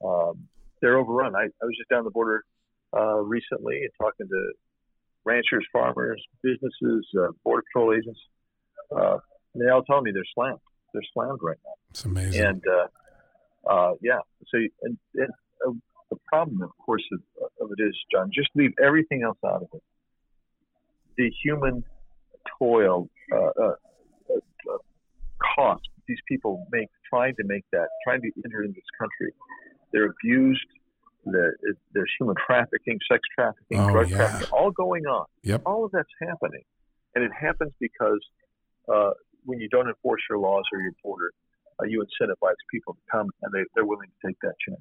um, 0.05 0.49
they're 0.81 0.99
overrun. 0.99 1.35
I, 1.35 1.45
I 1.45 1.65
was 1.65 1.77
just 1.79 1.89
down 1.89 2.05
the 2.05 2.11
border 2.11 2.45
uh, 2.95 3.21
recently 3.21 3.83
and 3.83 3.91
talking 3.99 4.29
to 4.29 4.53
ranchers, 5.25 5.67
farmers, 5.73 6.23
businesses, 6.43 7.07
uh, 7.19 7.29
border 7.45 7.63
patrol 7.73 7.95
agents. 7.95 8.21
Uh, 8.95 9.19
and 9.55 9.65
they 9.65 9.71
all 9.71 9.83
tell 9.83 10.01
me 10.01 10.11
they're 10.13 10.23
slammed. 10.35 10.59
They're 10.93 11.03
slammed 11.13 11.39
right 11.43 11.59
now. 11.65 11.73
It's 11.91 12.05
amazing. 12.05 12.45
And 12.45 12.63
uh, 12.67 13.71
uh, 13.71 13.95
yeah, 14.03 14.19
so 14.49 14.59
and, 14.83 14.99
and 15.15 15.31
uh, 15.67 15.73
the 16.11 16.17
problem, 16.27 16.63
of 16.63 16.71
course, 16.85 17.05
of, 17.13 17.21
of 17.61 17.71
it 17.77 17.83
is, 17.83 17.97
John, 18.13 18.31
just 18.35 18.49
leave 18.55 18.73
everything 18.83 19.23
else 19.23 19.39
out 19.45 19.63
of 19.63 19.69
it. 19.73 19.83
The 21.17 21.31
human 21.43 21.85
toil, 22.59 23.09
uh, 23.33 23.37
uh, 23.37 23.75
uh, 24.29 24.77
cost 25.57 25.89
these 26.07 26.19
people 26.29 26.67
make 26.73 26.89
trying 27.09 27.35
to 27.37 27.45
make 27.45 27.65
that, 27.73 27.89
trying 28.05 28.21
to 28.23 28.31
enter 28.45 28.63
in 28.63 28.73
this 28.73 28.91
country. 28.99 29.33
They're 29.93 30.11
abused. 30.11 30.67
there's 31.25 32.11
human 32.19 32.35
trafficking, 32.47 32.99
sex 33.11 33.21
trafficking, 33.35 33.79
oh, 33.79 33.91
drug 33.91 34.11
yeah. 34.11 34.17
trafficking, 34.17 34.49
all 34.53 34.71
going 34.71 35.07
on. 35.07 35.27
Yep. 35.43 35.63
All 35.67 35.85
of 35.85 35.93
that's 35.93 36.09
happening, 36.21 36.65
and 37.15 37.25
it 37.25 37.31
happens 37.39 37.73
because 37.81 38.21
uh, 38.93 39.11
when 39.45 39.61
you 39.61 39.69
don't 39.69 39.89
enforce 39.89 40.23
your 40.29 40.39
laws 40.39 40.65
or 40.73 40.81
your 40.81 40.93
border, 41.03 41.33
uh, 41.81 41.87
you 41.87 42.03
incentivize 42.03 42.59
people 42.71 42.95
to 42.95 43.01
come, 43.11 43.29
and 43.43 43.53
they, 43.53 43.65
they're 43.75 43.85
willing 43.85 44.09
to 44.09 44.29
take 44.29 44.37
that 44.43 44.55
chance. 44.67 44.81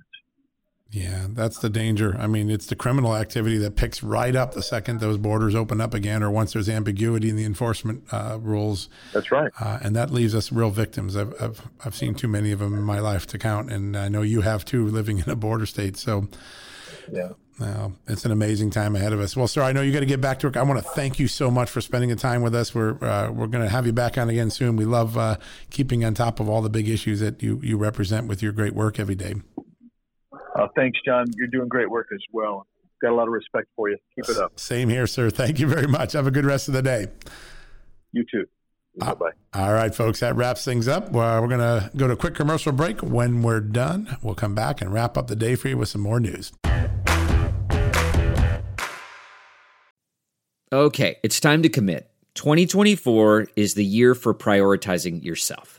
Yeah, 0.91 1.27
that's 1.29 1.59
the 1.59 1.69
danger. 1.69 2.17
I 2.17 2.25
mean, 2.25 2.49
it's 2.49 2.65
the 2.65 2.75
criminal 2.75 3.15
activity 3.15 3.57
that 3.59 3.75
picks 3.75 4.01
right 4.01 4.35
up 4.35 4.53
the 4.53 4.63
second 4.63 4.99
those 4.99 5.19
borders 5.19 5.53
open 5.53 5.79
up 5.79 5.93
again, 5.93 6.23
or 6.23 6.31
once 6.31 6.53
there's 6.53 6.67
ambiguity 6.67 7.29
in 7.29 7.35
the 7.35 7.45
enforcement 7.45 8.03
uh, 8.11 8.39
rules. 8.41 8.89
That's 9.13 9.31
right. 9.31 9.51
Uh, 9.59 9.77
and 9.83 9.95
that 9.95 10.09
leaves 10.09 10.33
us 10.33 10.51
real 10.51 10.71
victims. 10.71 11.15
I've, 11.15 11.33
I've 11.39 11.61
I've 11.85 11.95
seen 11.95 12.15
too 12.15 12.27
many 12.27 12.51
of 12.51 12.57
them 12.57 12.73
in 12.73 12.81
my 12.81 12.99
life 12.99 13.27
to 13.27 13.37
count, 13.37 13.71
and 13.71 13.95
I 13.95 14.07
know 14.07 14.23
you 14.23 14.41
have 14.41 14.65
too, 14.65 14.87
living 14.87 15.19
in 15.19 15.29
a 15.29 15.35
border 15.35 15.67
state. 15.67 15.95
So, 15.95 16.27
yeah. 17.11 17.29
Uh, 17.61 17.89
it's 18.07 18.23
an 18.23 18.31
amazing 18.31 18.69
time 18.69 18.95
ahead 18.95 19.11
of 19.11 19.19
us. 19.19 19.35
Well, 19.35 19.47
sir, 19.47 19.61
I 19.61 19.73
know 19.73 19.81
you 19.81 19.91
got 19.91 19.99
to 19.99 20.05
get 20.05 20.21
back 20.21 20.39
to 20.39 20.47
work. 20.47 20.55
I 20.55 20.63
want 20.63 20.81
to 20.81 20.89
thank 20.91 21.19
you 21.19 21.27
so 21.27 21.51
much 21.51 21.69
for 21.69 21.81
spending 21.81 22.09
the 22.09 22.15
time 22.15 22.41
with 22.41 22.55
us. 22.55 22.73
We're 22.73 22.91
uh, 23.03 23.31
we're 23.31 23.47
going 23.47 23.63
to 23.63 23.69
have 23.69 23.85
you 23.85 23.91
back 23.91 24.17
on 24.17 24.29
again 24.29 24.49
soon. 24.49 24.77
We 24.77 24.85
love 24.85 25.17
uh, 25.17 25.37
keeping 25.69 26.05
on 26.05 26.13
top 26.13 26.39
of 26.39 26.47
all 26.47 26.61
the 26.61 26.69
big 26.69 26.87
issues 26.87 27.19
that 27.19 27.43
you 27.43 27.59
you 27.61 27.77
represent 27.77 28.27
with 28.27 28.41
your 28.41 28.53
great 28.53 28.73
work 28.73 28.97
every 28.97 29.15
day. 29.15 29.35
Uh, 30.55 30.67
thanks, 30.75 30.99
John. 31.05 31.25
You're 31.35 31.47
doing 31.47 31.67
great 31.67 31.89
work 31.89 32.07
as 32.13 32.21
well. 32.31 32.65
Got 33.01 33.11
a 33.11 33.15
lot 33.15 33.27
of 33.27 33.33
respect 33.33 33.67
for 33.75 33.89
you. 33.89 33.97
Keep 34.15 34.35
it 34.35 34.41
up. 34.41 34.59
Same 34.59 34.89
here, 34.89 35.07
sir. 35.07 35.29
Thank 35.29 35.59
you 35.59 35.67
very 35.67 35.87
much. 35.87 36.13
Have 36.13 36.27
a 36.27 36.31
good 36.31 36.45
rest 36.45 36.67
of 36.67 36.73
the 36.73 36.81
day. 36.81 37.07
You 38.11 38.25
too. 38.29 38.45
Uh, 38.99 39.13
bye 39.13 39.31
bye. 39.53 39.61
all 39.61 39.73
right, 39.73 39.93
folks. 39.95 40.19
That 40.19 40.35
wraps 40.35 40.65
things 40.65 40.87
up. 40.87 41.11
we're 41.11 41.47
going 41.47 41.59
to 41.59 41.89
go 41.95 42.07
to 42.07 42.13
a 42.13 42.17
quick 42.17 42.35
commercial 42.35 42.71
break. 42.71 43.01
When 43.01 43.41
we're 43.41 43.61
done, 43.61 44.17
we'll 44.21 44.35
come 44.35 44.55
back 44.55 44.81
and 44.81 44.91
wrap 44.91 45.17
up 45.17 45.27
the 45.27 45.35
day 45.35 45.55
for 45.55 45.69
you 45.69 45.77
with 45.77 45.89
some 45.89 46.01
more 46.01 46.19
news. 46.19 46.51
Okay, 50.71 51.17
it's 51.23 51.39
time 51.39 51.63
to 51.63 51.69
commit. 51.69 52.11
2024 52.35 53.47
is 53.55 53.73
the 53.73 53.83
year 53.83 54.13
for 54.13 54.33
prioritizing 54.33 55.23
yourself. 55.23 55.78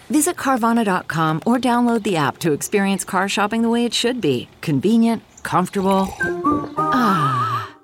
Visit 0.21 0.37
Carvana.com 0.37 1.41
or 1.47 1.57
download 1.57 2.03
the 2.03 2.15
app 2.15 2.37
to 2.41 2.51
experience 2.51 3.03
car 3.03 3.27
shopping 3.27 3.63
the 3.63 3.69
way 3.69 3.85
it 3.85 3.93
should 3.95 4.21
be 4.21 4.47
convenient, 4.61 5.23
comfortable. 5.41 6.09
Ah. 6.77 7.75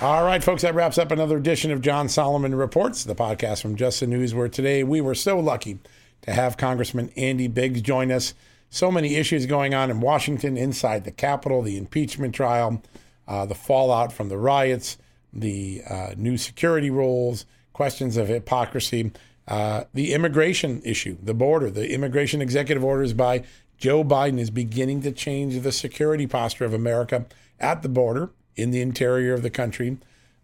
All 0.00 0.24
right, 0.24 0.44
folks, 0.44 0.62
that 0.62 0.76
wraps 0.76 0.96
up 0.96 1.10
another 1.10 1.36
edition 1.38 1.72
of 1.72 1.80
John 1.80 2.08
Solomon 2.08 2.54
Reports, 2.54 3.02
the 3.02 3.16
podcast 3.16 3.62
from 3.62 3.74
Just 3.74 3.98
the 3.98 4.06
News, 4.06 4.32
where 4.32 4.46
today 4.46 4.84
we 4.84 5.00
were 5.00 5.16
so 5.16 5.40
lucky 5.40 5.80
to 6.20 6.32
have 6.32 6.56
Congressman 6.56 7.10
Andy 7.16 7.48
Biggs 7.48 7.82
join 7.82 8.12
us. 8.12 8.34
So 8.70 8.92
many 8.92 9.16
issues 9.16 9.46
going 9.46 9.74
on 9.74 9.90
in 9.90 9.98
Washington, 9.98 10.56
inside 10.56 11.02
the 11.02 11.10
Capitol, 11.10 11.62
the 11.62 11.78
impeachment 11.78 12.32
trial, 12.32 12.80
uh, 13.26 13.44
the 13.46 13.56
fallout 13.56 14.12
from 14.12 14.28
the 14.28 14.38
riots, 14.38 14.98
the 15.32 15.82
uh, 15.90 16.14
new 16.16 16.36
security 16.36 16.90
rules, 16.90 17.44
questions 17.72 18.16
of 18.16 18.28
hypocrisy, 18.28 19.10
uh, 19.48 19.84
the 19.92 20.12
immigration 20.12 20.82
issue, 20.84 21.16
the 21.22 21.34
border, 21.34 21.70
the 21.70 21.92
immigration 21.92 22.40
executive 22.40 22.84
orders 22.84 23.12
by 23.12 23.44
Joe 23.76 24.04
Biden 24.04 24.38
is 24.38 24.50
beginning 24.50 25.02
to 25.02 25.12
change 25.12 25.60
the 25.60 25.72
security 25.72 26.26
posture 26.26 26.64
of 26.64 26.72
America 26.72 27.26
at 27.58 27.82
the 27.82 27.88
border 27.88 28.30
in 28.54 28.70
the 28.70 28.80
interior 28.80 29.34
of 29.34 29.42
the 29.42 29.50
country. 29.50 29.98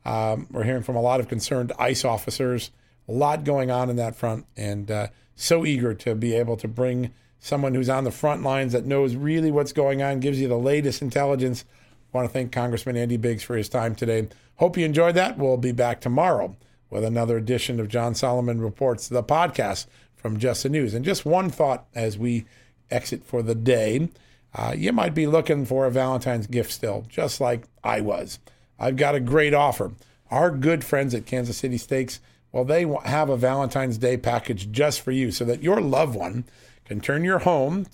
Um, 0.05 0.49
we're 0.51 0.65
hearing 0.65 0.83
from 0.83 0.97
a 0.97 1.01
lot 1.01 1.21
of 1.21 1.29
concerned 1.29 1.73
ICE 1.79 2.05
officers, 2.05 2.71
a 3.07 3.13
lot 3.13 3.45
going 3.45 3.71
on 3.71 3.91
in 3.91 3.97
that 3.97 4.17
front, 4.17 4.47
and 4.57 4.91
uh, 4.91 5.09
so 5.37 5.65
eager 5.65 5.95
to 5.95 6.15
be 6.15 6.35
able 6.35 6.57
to 6.57 6.67
bring 6.67 7.13
someone 7.39 7.75
who's 7.75 7.89
on 7.89 8.03
the 8.03 8.11
front 8.11 8.43
lines 8.43 8.73
that 8.73 8.87
knows 8.87 9.15
really 9.15 9.53
what's 9.53 9.73
going 9.73 10.03
on, 10.03 10.19
gives 10.19 10.41
you 10.41 10.49
the 10.49 10.59
latest 10.59 11.03
intelligence. 11.03 11.65
I 12.13 12.17
want 12.17 12.29
to 12.29 12.33
thank 12.33 12.51
Congressman 12.51 12.97
Andy 12.97 13.17
Biggs 13.17 13.45
for 13.45 13.57
his 13.57 13.69
time 13.69 13.95
today. 13.95 14.29
Hope 14.57 14.77
you 14.77 14.85
enjoyed 14.85 15.15
that. 15.15 15.39
We'll 15.39 15.57
be 15.57 15.73
back 15.73 16.01
tomorrow 16.01 16.57
with 16.91 17.05
another 17.05 17.37
edition 17.37 17.81
of 17.81 17.89
John 17.89 18.15
Solomon 18.15 18.61
Reports, 18.61 19.09
the 19.09 19.23
podcast 19.23 19.87
from 20.17 20.39
Just 20.39 20.63
the 20.63 20.69
News. 20.69 20.95
And 20.95 21.05
just 21.05 21.25
one 21.25 21.51
thought 21.51 21.87
as 21.95 22.19
we 22.19 22.45
exit 22.91 23.25
for 23.25 23.43
the 23.43 23.55
day. 23.55 24.09
Uh, 24.55 24.75
you 24.77 24.93
might 24.93 25.15
be 25.15 25.27
looking 25.27 25.67
for 25.67 25.87
a 25.87 25.91
Valentine's 25.91 26.47
gift 26.47 26.73
still, 26.73 27.05
just 27.09 27.41
like 27.41 27.65
I 27.85 28.01
was. 28.01 28.39
I've 28.79 28.97
got 28.97 29.15
a 29.15 29.21
great 29.21 29.55
offer. 29.55 29.93
Our 30.31 30.51
good 30.51 30.85
friends 30.85 31.15
at 31.15 31.27
Kansas 31.27 31.59
City 31.59 31.79
Steaks, 31.79 32.21
well, 32.53 32.65
they 32.65 32.87
have 33.05 33.29
a 33.29 33.37
Valentine's 33.37 33.99
Day 33.99 34.17
package 34.17 34.71
just 34.71 35.01
for 35.01 35.11
you 35.11 35.31
so 35.31 35.45
that 35.45 35.63
your 35.63 35.81
loved 35.81 36.15
one 36.15 36.45
can 36.85 37.01
turn 37.01 37.25
your 37.25 37.41
home 37.41 37.87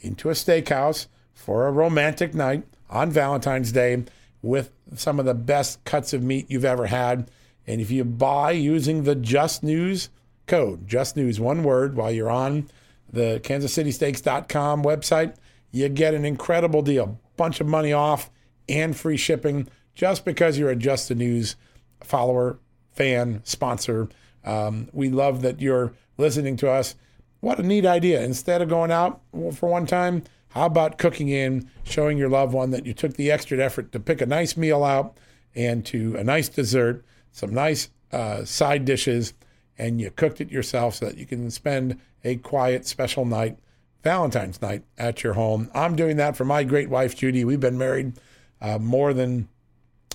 into 0.00 0.28
a 0.28 0.34
steakhouse 0.34 1.06
for 1.32 1.66
a 1.66 1.72
romantic 1.72 2.34
night 2.34 2.64
on 2.90 3.10
Valentine's 3.10 3.72
Day 3.72 4.04
with 4.42 4.70
some 4.94 5.18
of 5.18 5.24
the 5.24 5.34
best 5.34 5.82
cuts 5.84 6.12
of 6.12 6.22
meat 6.22 6.46
you've 6.48 6.64
ever 6.64 6.86
had. 6.86 7.30
And 7.66 7.80
if 7.80 7.90
you 7.90 8.04
buy 8.04 8.52
using 8.52 9.04
the 9.04 9.14
Just 9.14 9.62
News 9.62 10.10
code, 10.46 10.86
Just 10.86 11.16
News, 11.16 11.40
one 11.40 11.62
word, 11.62 11.96
while 11.96 12.10
you're 12.10 12.30
on 12.30 12.68
the 13.10 13.40
kansascitysteaks.com 13.42 14.82
website, 14.82 15.34
you 15.70 15.88
get 15.88 16.14
an 16.14 16.24
incredible 16.24 16.82
deal. 16.82 17.18
Bunch 17.36 17.60
of 17.60 17.66
money 17.66 17.92
off 17.92 18.30
and 18.68 18.96
free 18.96 19.16
shipping 19.16 19.68
just 19.94 20.24
because 20.24 20.58
you're 20.58 20.70
a 20.70 20.76
Just 20.76 21.08
the 21.08 21.14
News 21.14 21.56
follower, 22.02 22.58
fan, 22.92 23.40
sponsor. 23.44 24.08
Um, 24.44 24.88
we 24.92 25.08
love 25.08 25.42
that 25.42 25.60
you're 25.60 25.94
listening 26.18 26.56
to 26.58 26.70
us. 26.70 26.94
What 27.40 27.58
a 27.58 27.62
neat 27.62 27.86
idea. 27.86 28.22
Instead 28.22 28.62
of 28.62 28.68
going 28.68 28.90
out 28.90 29.20
for 29.52 29.68
one 29.68 29.86
time, 29.86 30.22
how 30.50 30.66
about 30.66 30.98
cooking 30.98 31.28
in, 31.28 31.68
showing 31.82 32.16
your 32.16 32.28
loved 32.28 32.52
one 32.52 32.70
that 32.70 32.86
you 32.86 32.94
took 32.94 33.14
the 33.14 33.30
extra 33.30 33.58
effort 33.58 33.90
to 33.92 34.00
pick 34.00 34.20
a 34.20 34.26
nice 34.26 34.56
meal 34.56 34.84
out 34.84 35.18
and 35.54 35.84
to 35.86 36.16
a 36.16 36.24
nice 36.24 36.48
dessert, 36.48 37.04
some 37.34 37.52
nice 37.52 37.90
uh, 38.12 38.44
side 38.44 38.84
dishes, 38.84 39.34
and 39.76 40.00
you 40.00 40.10
cooked 40.10 40.40
it 40.40 40.50
yourself 40.50 40.94
so 40.94 41.06
that 41.06 41.18
you 41.18 41.26
can 41.26 41.50
spend 41.50 42.00
a 42.22 42.36
quiet, 42.36 42.86
special 42.86 43.24
night 43.26 43.58
Valentine's 44.04 44.60
night 44.60 44.84
at 44.98 45.24
your 45.24 45.32
home. 45.32 45.70
I'm 45.74 45.96
doing 45.96 46.18
that 46.18 46.36
for 46.36 46.44
my 46.44 46.62
great 46.62 46.90
wife, 46.90 47.16
Judy. 47.16 47.44
We've 47.44 47.58
been 47.58 47.78
married 47.78 48.12
uh, 48.60 48.78
more 48.78 49.14
than 49.14 49.48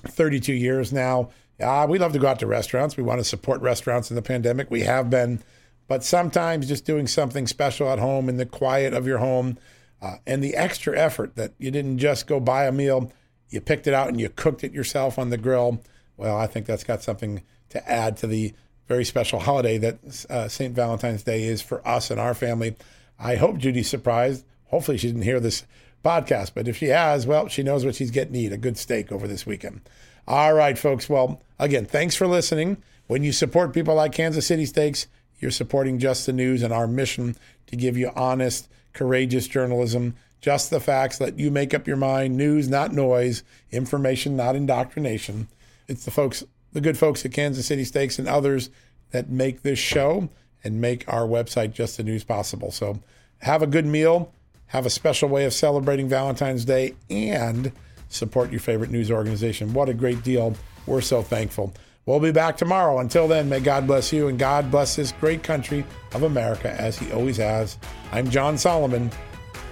32 0.05 0.53
years 0.53 0.93
now. 0.93 1.32
Uh, 1.60 1.88
we 1.89 1.97
love 1.97 2.13
to 2.13 2.19
go 2.19 2.27
out 2.27 2.39
to 2.39 2.47
restaurants. 2.47 2.95
We 2.95 3.03
want 3.03 3.19
to 3.19 3.23
support 3.23 3.62
restaurants 3.62 4.12
in 4.12 4.15
the 4.15 4.21
pandemic. 4.21 4.69
We 4.69 4.82
have 4.82 5.10
been, 5.10 5.41
but 5.88 6.03
sometimes 6.03 6.67
just 6.67 6.86
doing 6.86 7.08
something 7.08 7.47
special 7.47 7.89
at 7.89 7.99
home 7.99 8.29
in 8.29 8.38
the 8.38 8.45
quiet 8.45 8.93
of 8.93 9.08
your 9.08 9.17
home 9.17 9.58
uh, 10.01 10.17
and 10.25 10.43
the 10.43 10.55
extra 10.55 10.97
effort 10.97 11.36
that 11.36 11.53
you 11.58 11.71
didn't 11.71 11.97
just 11.97 12.27
go 12.27 12.39
buy 12.39 12.65
a 12.65 12.71
meal, 12.71 13.12
you 13.49 13.60
picked 13.60 13.88
it 13.88 13.93
out 13.93 14.08
and 14.08 14.21
you 14.21 14.29
cooked 14.29 14.63
it 14.63 14.71
yourself 14.71 15.17
on 15.17 15.32
the 15.32 15.38
grill. 15.38 15.82
Well, 16.19 16.38
I 16.38 16.47
think 16.47 16.65
that's 16.65 16.84
got 16.84 17.01
something 17.01 17.43
to 17.69 17.89
add 17.89 18.17
to 18.17 18.27
the 18.27 18.53
very 18.89 19.05
special 19.05 19.39
holiday 19.39 19.77
that 19.77 20.25
uh, 20.29 20.49
St. 20.49 20.75
Valentine's 20.75 21.23
Day 21.23 21.43
is 21.43 21.62
for 21.62 21.88
us 21.88 22.12
and 22.12 22.19
our 22.19 22.34
family. 22.34 22.75
I 23.17 23.36
hope 23.36 23.58
Judy's 23.58 23.89
surprised. 23.89 24.43
Hopefully, 24.65 24.97
she 24.97 25.08
didn't 25.08 25.21
hear 25.21 25.39
this 25.39 25.65
podcast, 26.03 26.51
but 26.53 26.67
if 26.67 26.77
she 26.77 26.88
has, 26.88 27.25
well, 27.25 27.47
she 27.47 27.63
knows 27.63 27.86
what 27.86 27.95
she's 27.95 28.12
getting 28.12 28.34
to 28.34 28.39
eat 28.39 28.51
a 28.51 28.58
good 28.58 28.77
steak 28.77 29.12
over 29.12 29.27
this 29.27 29.45
weekend. 29.45 29.82
All 30.27 30.53
right, 30.53 30.77
folks. 30.77 31.10
Well, 31.10 31.41
again, 31.58 31.86
thanks 31.86 32.15
for 32.15 32.27
listening. 32.27 32.84
When 33.08 33.23
you 33.23 33.32
support 33.32 33.73
people 33.73 33.95
like 33.95 34.12
Kansas 34.12 34.45
City 34.45 34.65
Steaks, 34.65 35.08
you're 35.39 35.51
supporting 35.51 35.99
Just 35.99 36.25
the 36.25 36.34
News 36.34 36.63
and 36.63 36.73
our 36.73 36.88
mission 36.88 37.38
to 37.67 37.77
give 37.77 37.97
you 37.97 38.12
honest, 38.13 38.67
courageous 38.93 39.47
journalism, 39.47 40.15
just 40.41 40.69
the 40.69 40.79
facts, 40.79 41.21
let 41.21 41.39
you 41.39 41.49
make 41.49 41.73
up 41.73 41.88
your 41.88 41.97
mind, 41.97 42.36
news, 42.36 42.67
not 42.67 42.91
noise, 42.91 43.43
information, 43.71 44.36
not 44.36 44.55
indoctrination. 44.55 45.47
It's 45.89 46.06
the 46.06 46.12
folks, 46.12 46.43
the 46.71 46.82
good 46.82 46.97
folks 46.97 47.25
at 47.25 47.34
Kansas 47.34 47.65
City 47.65 47.84
Steaks 47.84 48.19
and 48.19 48.28
others 48.28 48.69
that 49.12 49.30
make 49.30 49.63
this 49.63 49.80
show 49.80 50.30
and 50.63 50.80
make 50.80 51.12
our 51.12 51.23
website 51.23 51.73
Just 51.73 51.97
the 51.97 52.04
News 52.04 52.23
possible. 52.23 52.71
So 52.71 52.99
have 53.39 53.63
a 53.63 53.67
good 53.67 53.86
meal, 53.86 54.32
have 54.67 54.86
a 54.86 54.89
special 54.89 55.28
way 55.30 55.45
of 55.45 55.54
celebrating 55.54 56.08
Valentine's 56.08 56.65
Day, 56.65 56.95
and 57.10 57.71
support 58.10 58.52
your 58.52 58.60
favorite 58.60 58.91
news 58.91 59.10
organization. 59.10 59.73
What 59.73 59.89
a 59.89 59.93
great 59.93 60.23
deal. 60.23 60.56
We're 60.86 61.02
so 61.02 61.23
thankful. 61.23 61.73
We'll 62.06 62.19
be 62.19 62.32
back 62.32 62.58
tomorrow. 62.58 62.99
Until 62.99 63.28
then, 63.28 63.49
may 63.49 63.60
God 63.60 63.88
bless 63.88 64.13
you 64.13 64.30
and 64.30 64.39
God 64.39 64.71
bless 64.71 64.95
this 64.95 65.12
great 65.13 65.43
country 65.43 65.86
of 66.13 66.23
America 66.23 66.71
as 66.80 66.97
He 66.97 67.12
always 67.12 67.38
has. 67.38 67.78
I'm 68.12 68.30
John 68.30 68.58
Solomon. 68.58 69.12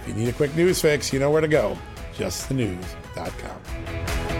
If 0.01 0.10
you 0.10 0.13
need 0.13 0.30
a 0.30 0.34
quick 0.34 0.56
news 0.56 0.82
fix, 0.82 1.12
you 1.12 1.19
know 1.19 1.32
where 1.32 1.41
to 1.41 1.47
go. 1.47 1.75
JustTheNews.com. 2.15 4.37